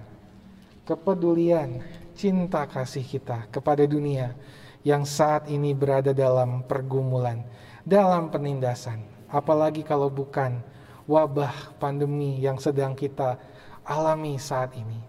[0.84, 1.80] kepedulian
[2.12, 4.36] cinta kasih kita kepada dunia
[4.84, 7.40] yang saat ini berada dalam pergumulan
[7.88, 9.00] dalam penindasan.
[9.32, 10.60] Apalagi kalau bukan
[11.08, 13.40] wabah pandemi yang sedang kita
[13.80, 15.00] alami saat ini.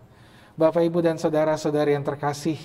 [0.55, 2.59] Bapak Ibu dan saudara-saudari yang terkasih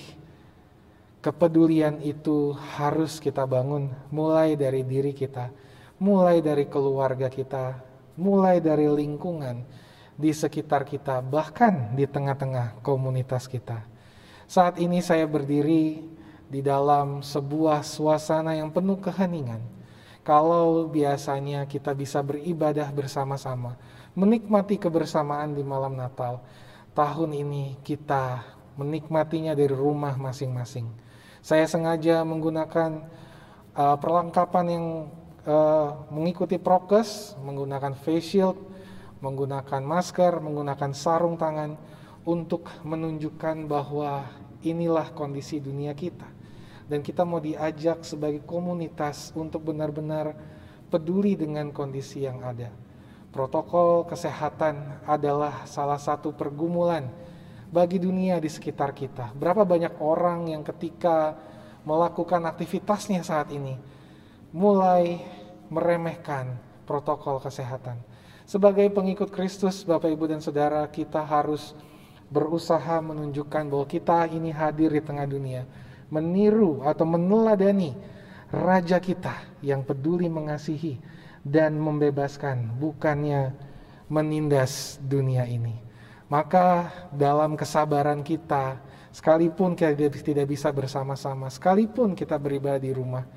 [1.24, 5.48] kepedulian itu harus kita bangun mulai dari diri kita,
[5.96, 7.80] mulai dari keluarga kita,
[8.20, 9.64] mulai dari lingkungan
[10.20, 13.88] di sekitar kita, bahkan di tengah-tengah komunitas kita.
[14.44, 16.04] Saat ini saya berdiri
[16.44, 19.64] di dalam sebuah suasana yang penuh keheningan.
[20.28, 23.80] Kalau biasanya kita bisa beribadah bersama-sama,
[24.12, 26.44] menikmati kebersamaan di malam Natal,
[26.92, 28.44] tahun ini kita
[28.76, 31.03] menikmatinya dari rumah masing-masing
[31.44, 33.04] saya sengaja menggunakan
[33.76, 34.86] uh, perlengkapan yang
[35.44, 38.56] uh, mengikuti prokes, menggunakan face shield,
[39.20, 41.76] menggunakan masker, menggunakan sarung tangan
[42.24, 44.24] untuk menunjukkan bahwa
[44.64, 46.24] inilah kondisi dunia kita.
[46.88, 50.32] Dan kita mau diajak sebagai komunitas untuk benar-benar
[50.88, 52.72] peduli dengan kondisi yang ada.
[53.28, 57.04] Protokol kesehatan adalah salah satu pergumulan
[57.74, 59.34] bagi dunia di sekitar kita.
[59.34, 61.34] Berapa banyak orang yang ketika
[61.82, 63.74] melakukan aktivitasnya saat ini
[64.54, 65.18] mulai
[65.66, 66.54] meremehkan
[66.86, 67.98] protokol kesehatan.
[68.46, 71.74] Sebagai pengikut Kristus, Bapak, Ibu, dan Saudara, kita harus
[72.30, 75.66] berusaha menunjukkan bahwa kita ini hadir di tengah dunia,
[76.14, 78.14] meniru atau meneladani
[78.54, 79.34] Raja kita
[79.66, 81.02] yang peduli mengasihi
[81.42, 83.50] dan membebaskan, bukannya
[84.06, 85.83] menindas dunia ini.
[86.32, 88.80] Maka dalam kesabaran kita,
[89.12, 93.28] sekalipun kita tidak bisa bersama-sama, sekalipun kita beribadah di rumah,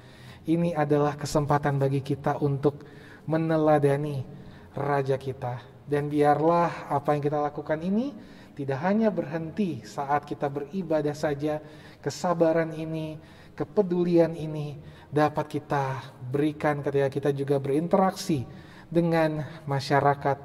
[0.48, 2.88] ini adalah kesempatan bagi kita untuk
[3.28, 4.24] meneladani
[4.72, 5.60] Raja kita.
[5.88, 8.12] Dan biarlah apa yang kita lakukan ini
[8.56, 11.60] tidak hanya berhenti saat kita beribadah saja,
[12.00, 13.20] kesabaran ini,
[13.56, 14.80] kepedulian ini
[15.12, 18.48] dapat kita berikan ketika kita juga berinteraksi
[18.88, 20.38] dengan masyarakat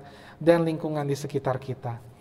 [0.42, 2.11] dan lingkungan di sekitar kita.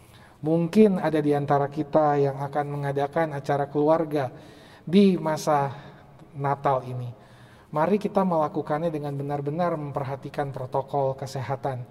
[0.41, 4.33] Mungkin ada di antara kita yang akan mengadakan acara keluarga
[4.81, 5.69] di masa
[6.33, 7.13] Natal ini.
[7.69, 11.85] Mari kita melakukannya dengan benar-benar memperhatikan protokol kesehatan.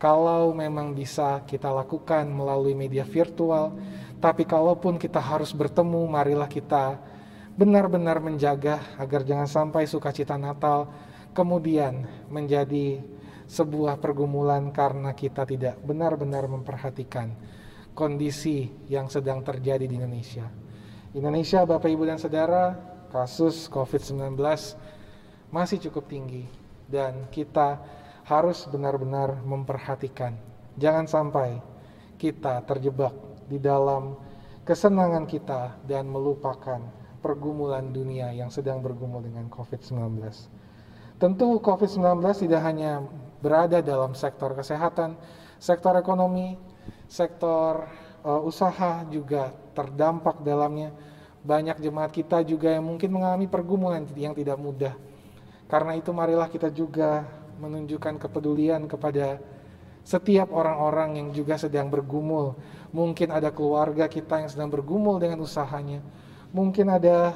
[0.00, 3.76] Kalau memang bisa kita lakukan melalui media virtual,
[4.16, 6.96] tapi kalaupun kita harus bertemu, marilah kita
[7.52, 10.88] benar-benar menjaga agar jangan sampai sukacita Natal
[11.36, 13.04] kemudian menjadi
[13.44, 17.36] sebuah pergumulan karena kita tidak benar-benar memperhatikan
[17.94, 20.46] kondisi yang sedang terjadi di Indonesia.
[21.10, 22.78] Indonesia, Bapak Ibu dan Saudara,
[23.10, 24.38] kasus COVID-19
[25.50, 26.46] masih cukup tinggi
[26.86, 27.82] dan kita
[28.22, 30.38] harus benar-benar memperhatikan.
[30.78, 31.58] Jangan sampai
[32.14, 33.10] kita terjebak
[33.50, 34.14] di dalam
[34.62, 36.78] kesenangan kita dan melupakan
[37.18, 40.22] pergumulan dunia yang sedang bergumul dengan COVID-19.
[41.18, 43.02] Tentu COVID-19 tidak hanya
[43.42, 45.18] berada dalam sektor kesehatan,
[45.58, 46.56] sektor ekonomi,
[47.10, 47.90] sektor
[48.22, 50.94] uh, usaha juga terdampak dalamnya.
[51.42, 54.94] Banyak jemaat kita juga yang mungkin mengalami pergumulan yang tidak mudah.
[55.66, 57.26] Karena itu marilah kita juga
[57.58, 59.42] menunjukkan kepedulian kepada
[60.06, 62.56] setiap orang-orang yang juga sedang bergumul.
[62.92, 66.04] Mungkin ada keluarga kita yang sedang bergumul dengan usahanya.
[66.50, 67.32] Mungkin ada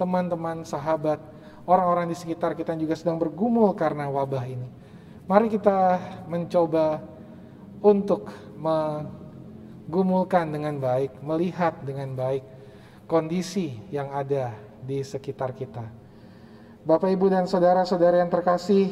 [0.00, 1.20] teman-teman, sahabat,
[1.68, 4.68] orang-orang di sekitar kita yang juga sedang bergumul karena wabah ini.
[5.28, 7.02] Mari kita mencoba
[7.82, 8.30] untuk
[8.62, 12.46] menggumulkan dengan baik, melihat dengan baik
[13.10, 15.82] kondisi yang ada di sekitar kita.
[16.86, 18.90] Bapak, Ibu, dan saudara-saudara yang terkasih,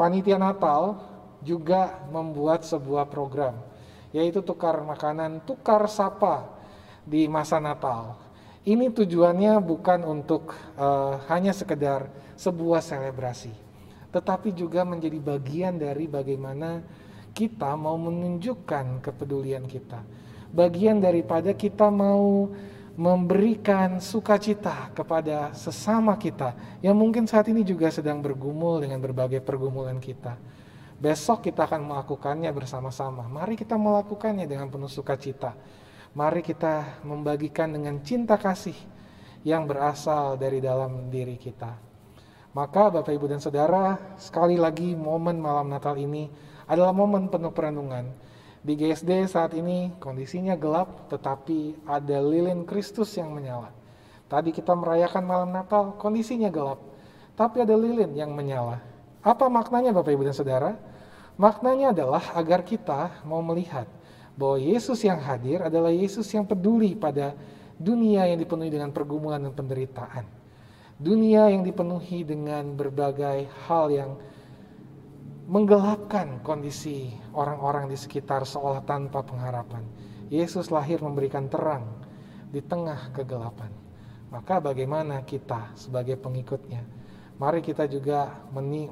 [0.00, 0.96] panitia Natal
[1.44, 3.56] juga membuat sebuah program
[4.16, 6.48] yaitu tukar makanan, tukar sapa
[7.04, 8.16] di masa Natal.
[8.66, 13.52] Ini tujuannya bukan untuk uh, hanya sekedar sebuah selebrasi,
[14.10, 16.82] tetapi juga menjadi bagian dari bagaimana
[17.36, 20.00] kita mau menunjukkan kepedulian kita.
[20.48, 22.48] Bagian daripada kita mau
[22.96, 30.00] memberikan sukacita kepada sesama kita yang mungkin saat ini juga sedang bergumul dengan berbagai pergumulan
[30.00, 30.40] kita.
[30.96, 33.28] Besok kita akan melakukannya bersama-sama.
[33.28, 35.52] Mari kita melakukannya dengan penuh sukacita.
[36.16, 38.96] Mari kita membagikan dengan cinta kasih
[39.44, 41.76] yang berasal dari dalam diri kita.
[42.56, 46.32] Maka Bapak Ibu dan Saudara, sekali lagi momen malam Natal ini
[46.66, 48.10] adalah momen penuh perenungan.
[48.66, 53.70] Di GSD saat ini kondisinya gelap tetapi ada lilin Kristus yang menyala.
[54.26, 56.82] Tadi kita merayakan malam Natal, kondisinya gelap,
[57.38, 58.82] tapi ada lilin yang menyala.
[59.22, 60.74] Apa maknanya Bapak Ibu dan Saudara?
[61.38, 63.86] Maknanya adalah agar kita mau melihat
[64.34, 67.38] bahwa Yesus yang hadir adalah Yesus yang peduli pada
[67.78, 70.24] dunia yang dipenuhi dengan pergumulan dan penderitaan.
[70.96, 74.10] Dunia yang dipenuhi dengan berbagai hal yang
[75.46, 79.86] menggelapkan kondisi orang-orang di sekitar seolah tanpa pengharapan.
[80.26, 81.86] Yesus lahir memberikan terang
[82.50, 83.70] di tengah kegelapan.
[84.28, 86.82] Maka bagaimana kita sebagai pengikutnya?
[87.38, 88.42] Mari kita juga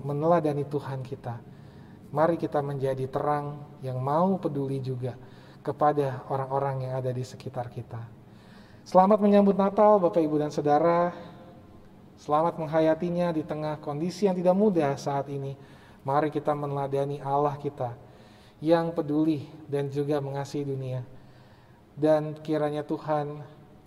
[0.05, 1.55] meneladani Tuhan kita
[2.15, 5.19] Mari kita menjadi terang yang mau peduli juga
[5.67, 7.99] kepada orang-orang yang ada di sekitar kita.
[8.87, 11.11] Selamat menyambut Natal, Bapak, Ibu, dan Saudara.
[12.15, 15.59] Selamat menghayatinya di tengah kondisi yang tidak mudah saat ini.
[16.05, 17.97] Mari kita meneladani Allah kita
[18.61, 21.01] yang peduli dan juga mengasihi dunia.
[21.97, 23.41] Dan kiranya Tuhan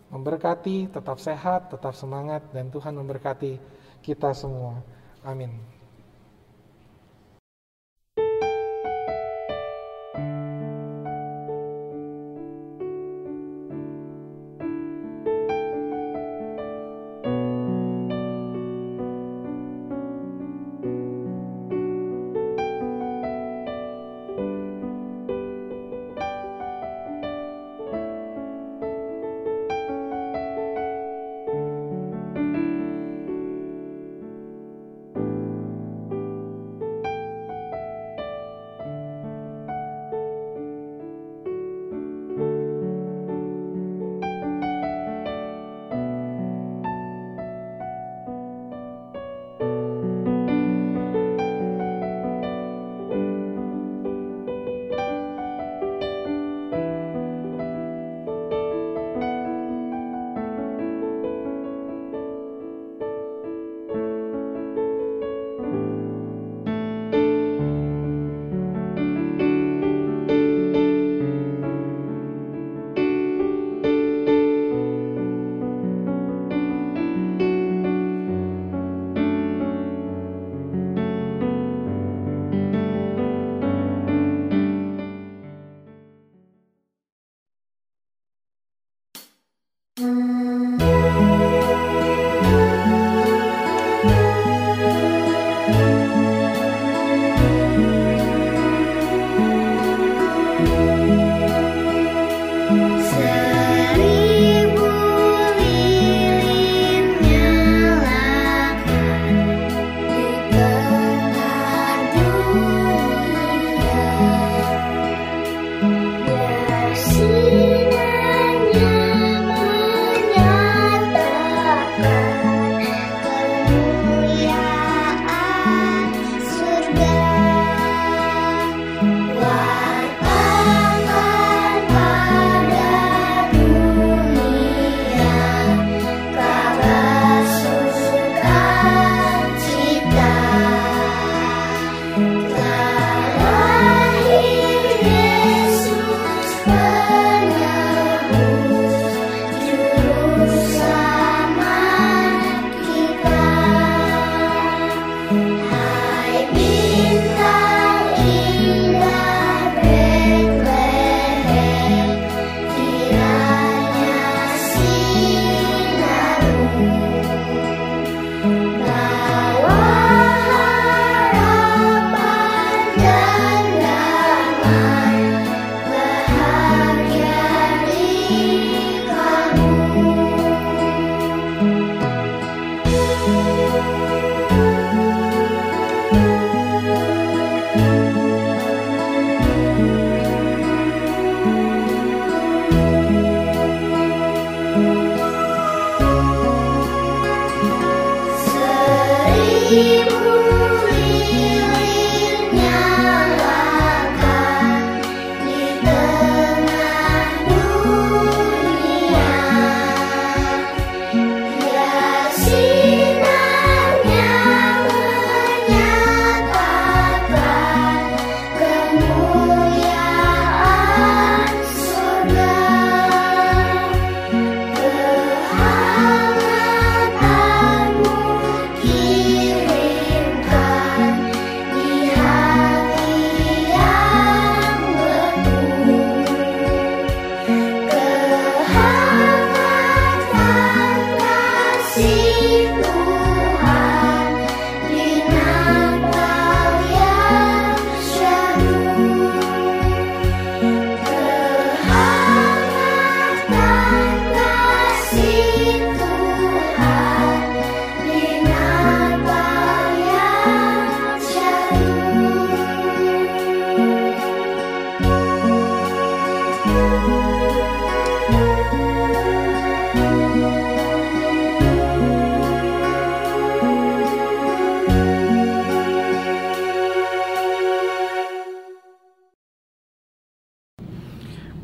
[0.10, 3.60] memberkati, tetap sehat, tetap semangat, dan Tuhan memberkati
[4.02, 4.82] kita semua.
[5.22, 5.77] Amin.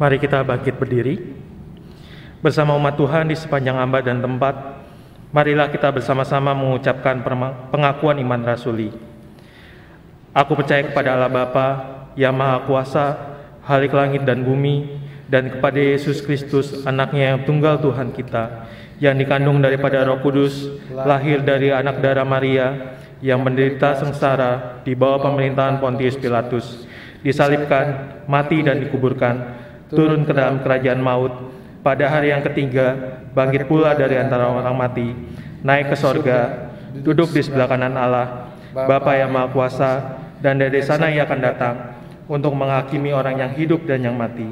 [0.03, 1.15] Mari kita bangkit berdiri.
[2.43, 4.83] Bersama umat Tuhan di sepanjang amba dan tempat,
[5.31, 7.23] marilah kita bersama-sama mengucapkan
[7.71, 8.91] pengakuan iman rasuli.
[10.35, 11.67] Aku percaya kepada Allah Bapa
[12.19, 13.15] yang Maha Kuasa,
[13.63, 14.91] Halik langit dan bumi,
[15.31, 18.67] dan kepada Yesus Kristus, anaknya yang tunggal Tuhan kita,
[18.99, 25.31] yang dikandung daripada roh kudus, lahir dari anak darah Maria, yang menderita sengsara di bawah
[25.31, 26.83] pemerintahan Pontius Pilatus,
[27.23, 29.62] disalibkan, mati dan dikuburkan,
[29.93, 31.33] turun ke dalam kerajaan maut,
[31.85, 35.13] pada hari yang ketiga bangkit pula dari antara orang mati,
[35.63, 36.69] naik ke sorga,
[37.01, 39.91] duduk di sebelah kanan Allah, Bapa yang Maha Kuasa,
[40.41, 41.75] dan dari sana ia akan datang
[42.27, 44.49] untuk menghakimi orang yang hidup dan yang mati.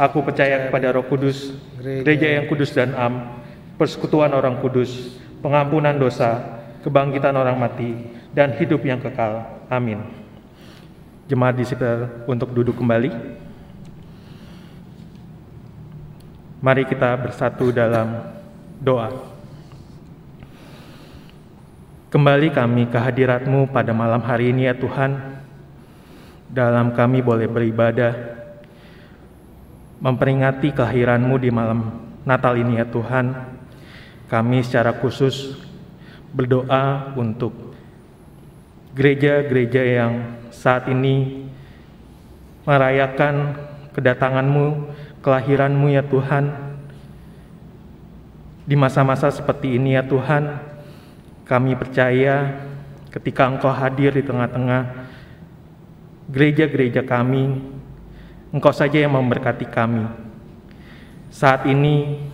[0.00, 3.44] Aku percaya kepada Roh Kudus, gereja yang kudus dan am,
[3.76, 6.40] persekutuan orang kudus, pengampunan dosa,
[6.80, 9.44] kebangkitan orang mati, dan hidup yang kekal.
[9.68, 10.00] Amin.
[11.28, 13.39] Jemaat disiplin untuk duduk kembali.
[16.60, 18.20] Mari kita bersatu dalam
[18.84, 19.08] doa.
[22.12, 25.40] Kembali kami ke hadiratmu pada malam hari ini ya Tuhan.
[26.52, 28.12] Dalam kami boleh beribadah,
[30.04, 31.96] memperingati kelahiranmu di malam
[32.28, 33.32] Natal ini ya Tuhan.
[34.28, 35.56] Kami secara khusus
[36.28, 37.72] berdoa untuk
[38.92, 40.12] gereja-gereja yang
[40.52, 41.48] saat ini
[42.68, 43.56] merayakan
[43.96, 44.66] kedatanganmu,
[45.20, 46.72] kelahiranmu ya Tuhan.
[48.64, 50.46] Di masa-masa seperti ini ya Tuhan,
[51.48, 52.62] kami percaya
[53.10, 55.10] ketika Engkau hadir di tengah-tengah
[56.30, 57.58] gereja-gereja kami,
[58.54, 60.06] Engkau saja yang memberkati kami.
[61.30, 62.26] Saat ini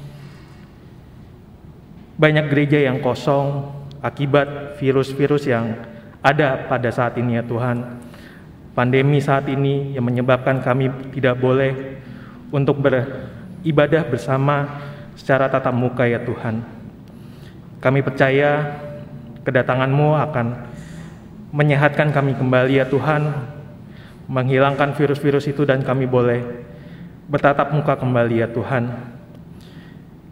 [2.16, 3.72] banyak gereja yang kosong,
[4.04, 5.76] akibat virus-virus yang
[6.20, 8.04] ada pada saat ini ya Tuhan.
[8.76, 11.96] Pandemi saat ini yang menyebabkan kami tidak boleh
[12.50, 14.82] untuk beribadah bersama
[15.16, 16.62] secara tatap muka ya Tuhan.
[17.80, 18.82] Kami percaya
[19.42, 20.46] kedatanganmu akan
[21.54, 23.30] menyehatkan kami kembali ya Tuhan,
[24.26, 26.42] menghilangkan virus-virus itu dan kami boleh
[27.30, 28.90] bertatap muka kembali ya Tuhan.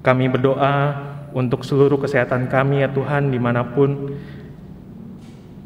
[0.05, 0.77] Kami berdoa
[1.35, 4.15] untuk seluruh kesehatan kami ya Tuhan di mana pun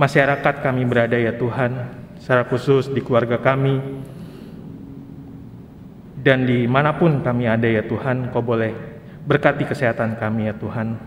[0.00, 1.74] masyarakat kami berada ya Tuhan
[2.22, 3.82] secara khusus di keluarga kami
[6.28, 8.76] dan di mana pun kami ada ya Tuhan kau boleh
[9.24, 11.00] berkati kesehatan kami ya Tuhan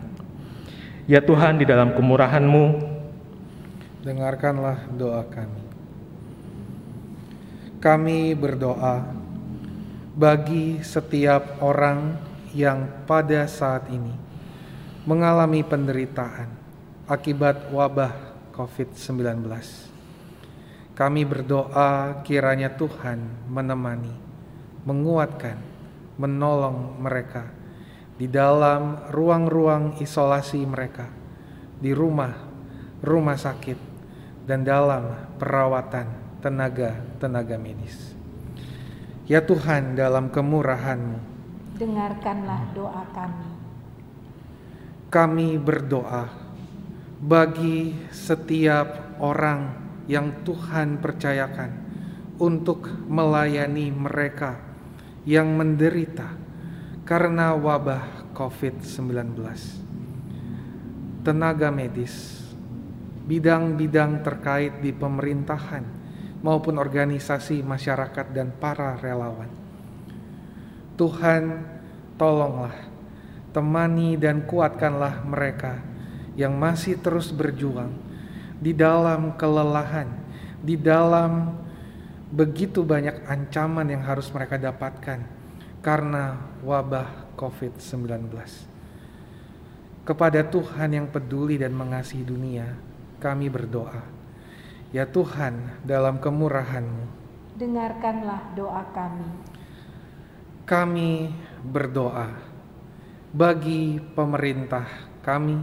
[1.06, 2.64] ya Tuhan di dalam kemurahanmu
[4.02, 5.62] dengarkanlah doa kami
[7.78, 9.06] kami berdoa
[10.18, 12.18] bagi setiap orang
[12.58, 14.18] yang pada saat ini
[15.06, 16.46] mengalami penderitaan
[17.10, 18.14] akibat wabah
[18.54, 19.50] COVID-19.
[20.94, 24.14] Kami berdoa kiranya Tuhan menemani,
[24.88, 25.58] menguatkan,
[26.18, 27.50] menolong mereka
[28.16, 31.10] di dalam ruang-ruang isolasi mereka,
[31.82, 32.34] di rumah,
[33.02, 33.78] rumah sakit,
[34.46, 38.14] dan dalam perawatan tenaga-tenaga medis.
[39.26, 41.20] Ya Tuhan, dalam kemurahan-Mu,
[41.82, 43.52] dengarkanlah doa kami
[45.12, 46.32] kami berdoa
[47.20, 49.76] bagi setiap orang
[50.08, 51.72] yang Tuhan percayakan
[52.40, 54.71] untuk melayani mereka
[55.28, 56.34] yang menderita
[57.06, 59.38] karena wabah COVID-19.
[61.22, 62.42] Tenaga medis,
[63.30, 65.86] bidang-bidang terkait di pemerintahan
[66.42, 69.50] maupun organisasi masyarakat dan para relawan.
[70.98, 71.62] Tuhan,
[72.18, 72.92] tolonglah
[73.52, 75.84] temani dan kuatkanlah mereka
[76.40, 77.92] yang masih terus berjuang
[78.58, 80.08] di dalam kelelahan,
[80.64, 81.61] di dalam
[82.32, 85.20] begitu banyak ancaman yang harus mereka dapatkan
[85.84, 88.32] karena wabah COVID-19.
[90.02, 92.74] Kepada Tuhan yang peduli dan mengasihi dunia,
[93.22, 94.02] kami berdoa.
[94.92, 97.06] Ya Tuhan, dalam kemurahan-Mu,
[97.56, 99.30] dengarkanlah doa kami.
[100.66, 101.12] Kami
[101.62, 102.32] berdoa
[103.32, 104.88] bagi pemerintah
[105.24, 105.60] kami,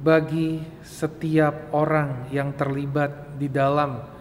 [0.00, 4.19] bagi setiap orang yang terlibat di dalam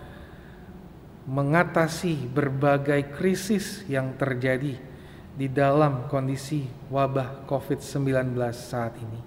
[1.30, 4.82] mengatasi berbagai krisis yang terjadi
[5.38, 9.22] di dalam kondisi wabah COVID-19 saat ini.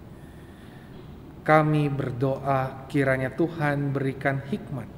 [1.46, 4.90] Kami berdoa kiranya Tuhan berikan hikmat,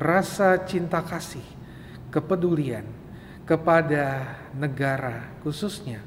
[0.00, 1.44] rasa cinta kasih,
[2.08, 2.88] kepedulian
[3.44, 6.00] kepada negara khususnya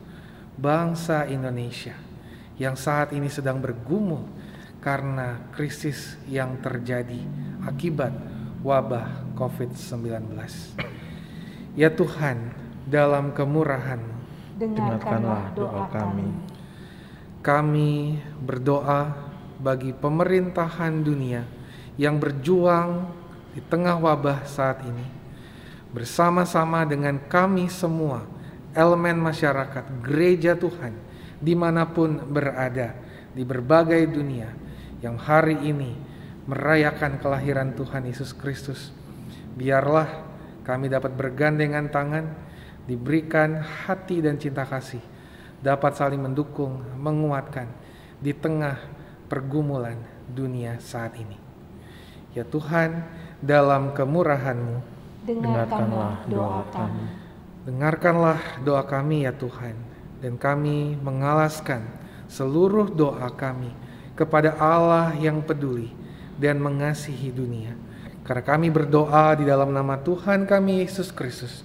[0.58, 1.94] bangsa Indonesia
[2.58, 4.26] yang saat ini sedang bergumul
[4.82, 7.22] karena krisis yang terjadi
[7.70, 8.14] akibat
[8.68, 10.36] wabah COVID-19.
[11.80, 12.52] Ya Tuhan,
[12.84, 14.16] dalam kemurahan-Mu.
[14.60, 16.28] Dengarkanlah doa kami.
[17.40, 19.14] Kami berdoa
[19.62, 21.48] bagi pemerintahan dunia
[21.96, 23.08] yang berjuang
[23.56, 25.08] di tengah wabah saat ini.
[25.94, 28.26] Bersama-sama dengan kami semua,
[28.76, 30.92] elemen masyarakat, gereja Tuhan,
[31.40, 32.98] di mana pun berada
[33.32, 34.50] di berbagai dunia
[35.00, 36.07] yang hari ini
[36.48, 38.96] merayakan kelahiran Tuhan Yesus Kristus.
[39.60, 40.08] Biarlah
[40.64, 42.26] kami dapat bergandengan tangan,
[42.88, 45.04] diberikan hati dan cinta kasih,
[45.60, 47.68] dapat saling mendukung, menguatkan
[48.24, 48.80] di tengah
[49.28, 50.00] pergumulan
[50.32, 51.36] dunia saat ini.
[52.32, 53.04] Ya Tuhan,
[53.44, 57.06] dalam kemurahan-Mu, Dengarkanlah doa kami.
[57.68, 59.76] dengarkanlah doa kami ya Tuhan,
[60.24, 61.84] dan kami mengalaskan
[62.32, 63.76] seluruh doa kami
[64.16, 66.07] kepada Allah yang peduli
[66.38, 67.74] dan mengasihi dunia.
[68.24, 71.64] Karena kami berdoa di dalam nama Tuhan kami Yesus Kristus,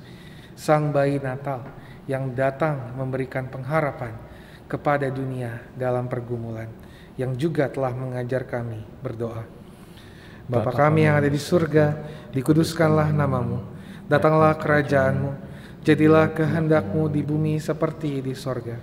[0.56, 1.62] Sang Bayi Natal
[2.06, 4.14] yang datang memberikan pengharapan
[4.66, 6.70] kepada dunia dalam pergumulan,
[7.20, 9.44] yang juga telah mengajar kami berdoa.
[10.48, 11.98] Bapa kami yang ada di surga,
[12.34, 13.62] dikuduskanlah namamu,
[14.10, 15.30] datanglah kerajaanmu,
[15.82, 18.78] jadilah kehendakmu di bumi seperti di sorga.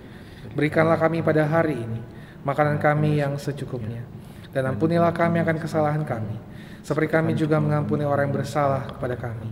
[0.52, 2.00] Berikanlah kami pada hari ini
[2.44, 4.04] makanan kami yang secukupnya,
[4.50, 6.36] dan ampunilah kami akan kesalahan kami,
[6.82, 9.50] seperti kami juga mengampuni orang yang bersalah kepada kami.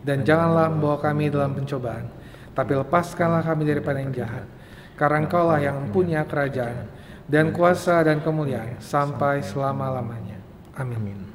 [0.00, 2.08] Dan janganlah membawa kami dalam pencobaan,
[2.56, 4.48] tapi lepaskanlah kami daripada yang jahat.
[4.96, 6.88] Karena engkaulah yang punya kerajaan,
[7.30, 10.40] dan kuasa dan kemuliaan sampai selama-lamanya.
[10.74, 11.30] Amin.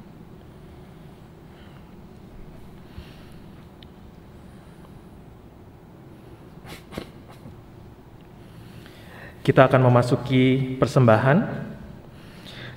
[9.46, 11.65] Kita akan memasuki persembahan.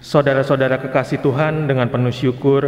[0.09, 2.65] Saudara-saudara kekasih Tuhan, dengan penuh syukur,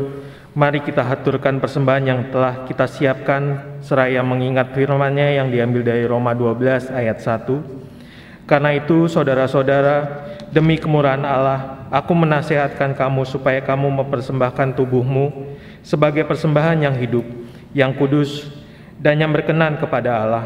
[0.53, 6.37] mari kita haturkan persembahan yang telah kita siapkan seraya mengingat firman-Nya yang diambil dari Roma
[6.37, 8.45] 12 ayat 1.
[8.45, 10.21] Karena itu, saudara-saudara,
[10.53, 17.25] demi kemurahan Allah, aku menasehatkan kamu supaya kamu mempersembahkan tubuhmu sebagai persembahan yang hidup,
[17.73, 18.53] yang kudus,
[19.01, 20.45] dan yang berkenan kepada Allah.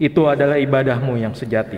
[0.00, 1.76] Itu adalah ibadahmu yang sejati.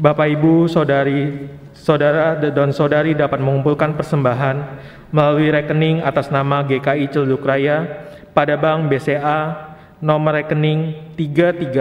[0.00, 4.78] Bapak, Ibu, Saudari, Saudara dan Saudari dapat mengumpulkan persembahan
[5.10, 11.74] melalui rekening atas nama GKI Cilduk Raya pada Bank BCA nomor rekening 336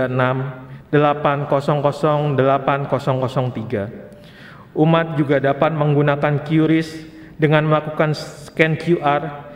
[0.89, 4.73] 800 8003.
[4.73, 7.05] Umat juga dapat menggunakan QRIS
[7.37, 9.53] dengan melakukan scan QR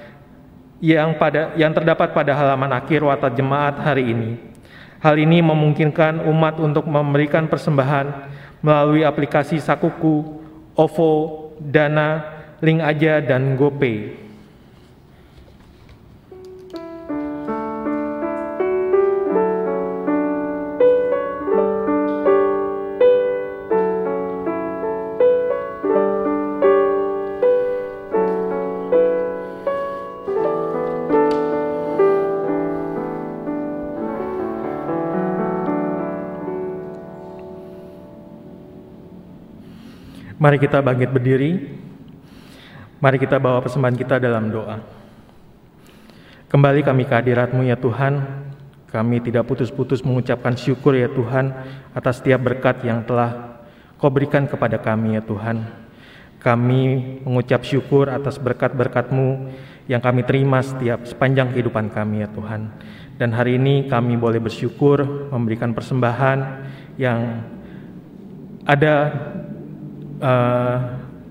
[0.77, 4.37] yang pada yang terdapat pada halaman akhir watak jemaat hari ini.
[5.01, 8.34] Hal ini memungkinkan umat untuk memberikan persembahan
[8.65, 10.25] melalui aplikasi Sakuku,
[10.73, 11.11] OVO,
[11.61, 12.25] Dana,
[12.65, 14.24] Link Aja, dan GoPay.
[40.35, 41.51] Mari kita bangkit berdiri.
[42.99, 44.83] Mari kita bawa persembahan kita dalam doa.
[46.51, 48.43] Kembali kami ke hadiratmu ya Tuhan.
[48.91, 51.51] Kami tidak putus-putus mengucapkan syukur ya Tuhan
[51.95, 53.55] atas setiap berkat yang telah
[53.95, 55.71] Kau berikan kepada kami ya Tuhan.
[56.43, 56.81] Kami
[57.23, 59.55] mengucap syukur atas berkat-berkat-Mu
[59.87, 62.75] yang kami terima setiap sepanjang kehidupan kami ya Tuhan.
[63.15, 66.67] Dan hari ini kami boleh bersyukur memberikan persembahan
[66.99, 67.39] yang
[68.67, 68.93] ada
[70.21, 70.77] uh,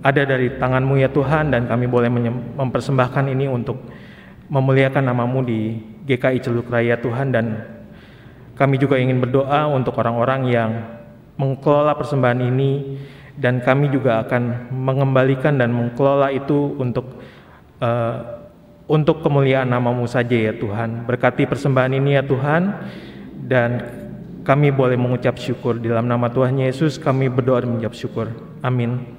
[0.04, 2.12] ada dari tanganmu ya Tuhan dan kami boleh
[2.60, 3.80] mempersembahkan ini untuk
[4.52, 7.32] memuliakan namamu di GKI Celuk Raya Tuhan.
[7.32, 7.56] Dan
[8.52, 10.70] kami juga ingin berdoa untuk orang-orang yang
[11.40, 13.00] mengelola persembahan ini
[13.40, 17.24] dan kami juga akan mengembalikan dan mengelola itu untuk
[17.80, 18.44] uh,
[18.84, 21.08] untuk kemuliaan namamu saja ya Tuhan.
[21.08, 22.62] Berkati persembahan ini ya Tuhan
[23.48, 23.70] dan
[24.44, 25.80] kami boleh mengucap syukur.
[25.80, 29.13] Dalam nama Tuhan Yesus kami berdoa dan mengucap syukur amin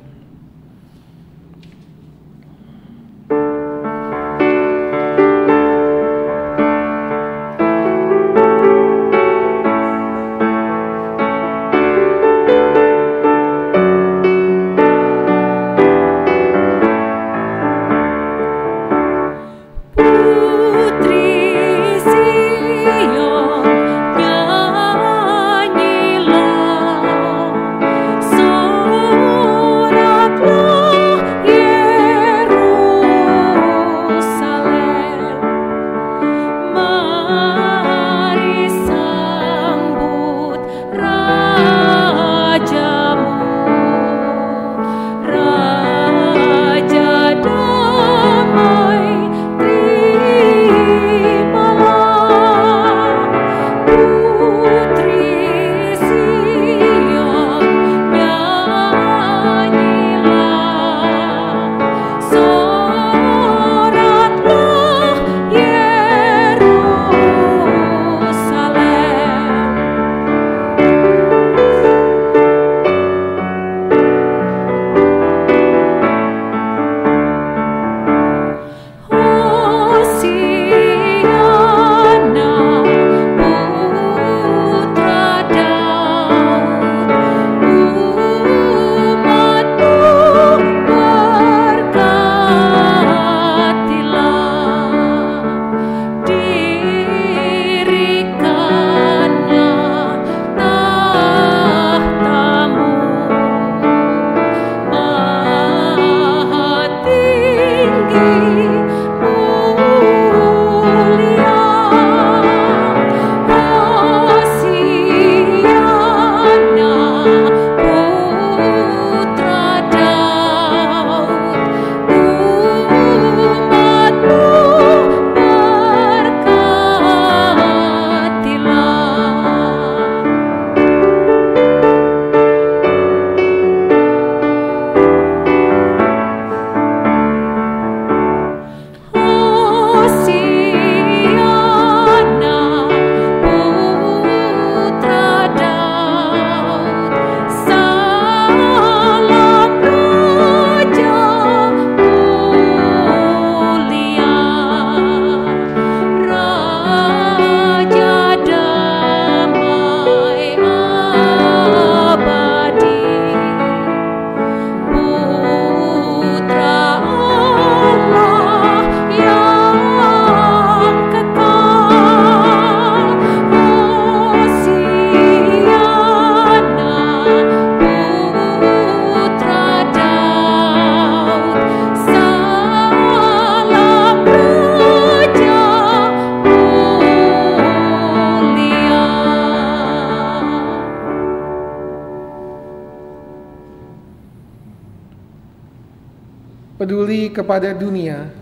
[197.55, 198.35] kepada dunia,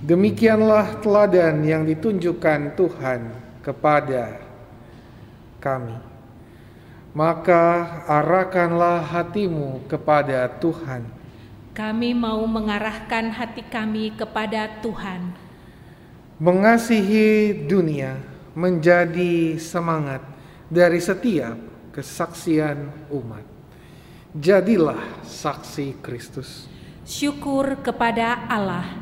[0.00, 3.28] demikianlah teladan yang ditunjukkan Tuhan
[3.60, 4.40] kepada
[5.60, 6.00] kami.
[7.12, 7.64] Maka
[8.08, 11.04] arahkanlah hatimu kepada Tuhan.
[11.76, 15.36] Kami mau mengarahkan hati kami kepada Tuhan.
[16.40, 18.16] Mengasihi dunia
[18.56, 20.24] menjadi semangat
[20.72, 21.60] dari setiap
[21.92, 23.44] kesaksian umat.
[24.32, 26.72] Jadilah saksi Kristus.
[27.06, 28.98] Syukur kepada Allah.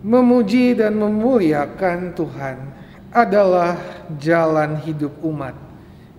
[0.00, 2.72] Memuji dan memuliakan Tuhan
[3.12, 3.76] adalah
[4.16, 5.52] jalan hidup umat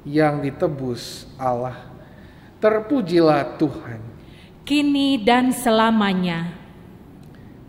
[0.05, 1.81] yang ditebus Allah.
[2.61, 3.97] Terpujilah Tuhan.
[4.69, 6.53] Kini dan selamanya.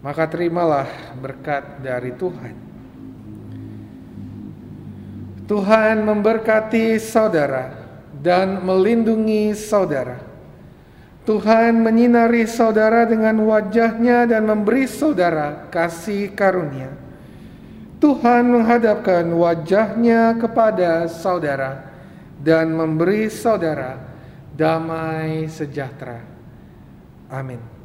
[0.04, 2.54] Maka terimalah berkat dari Tuhan.
[5.48, 7.72] Tuhan memberkati saudara
[8.20, 10.27] dan melindungi saudara.
[11.28, 16.88] Tuhan menyinari saudara dengan wajahnya dan memberi saudara kasih karunia.
[18.00, 21.84] Tuhan menghadapkan wajahnya kepada saudara
[22.40, 24.00] dan memberi saudara
[24.56, 26.24] damai sejahtera.
[27.28, 27.77] Amin.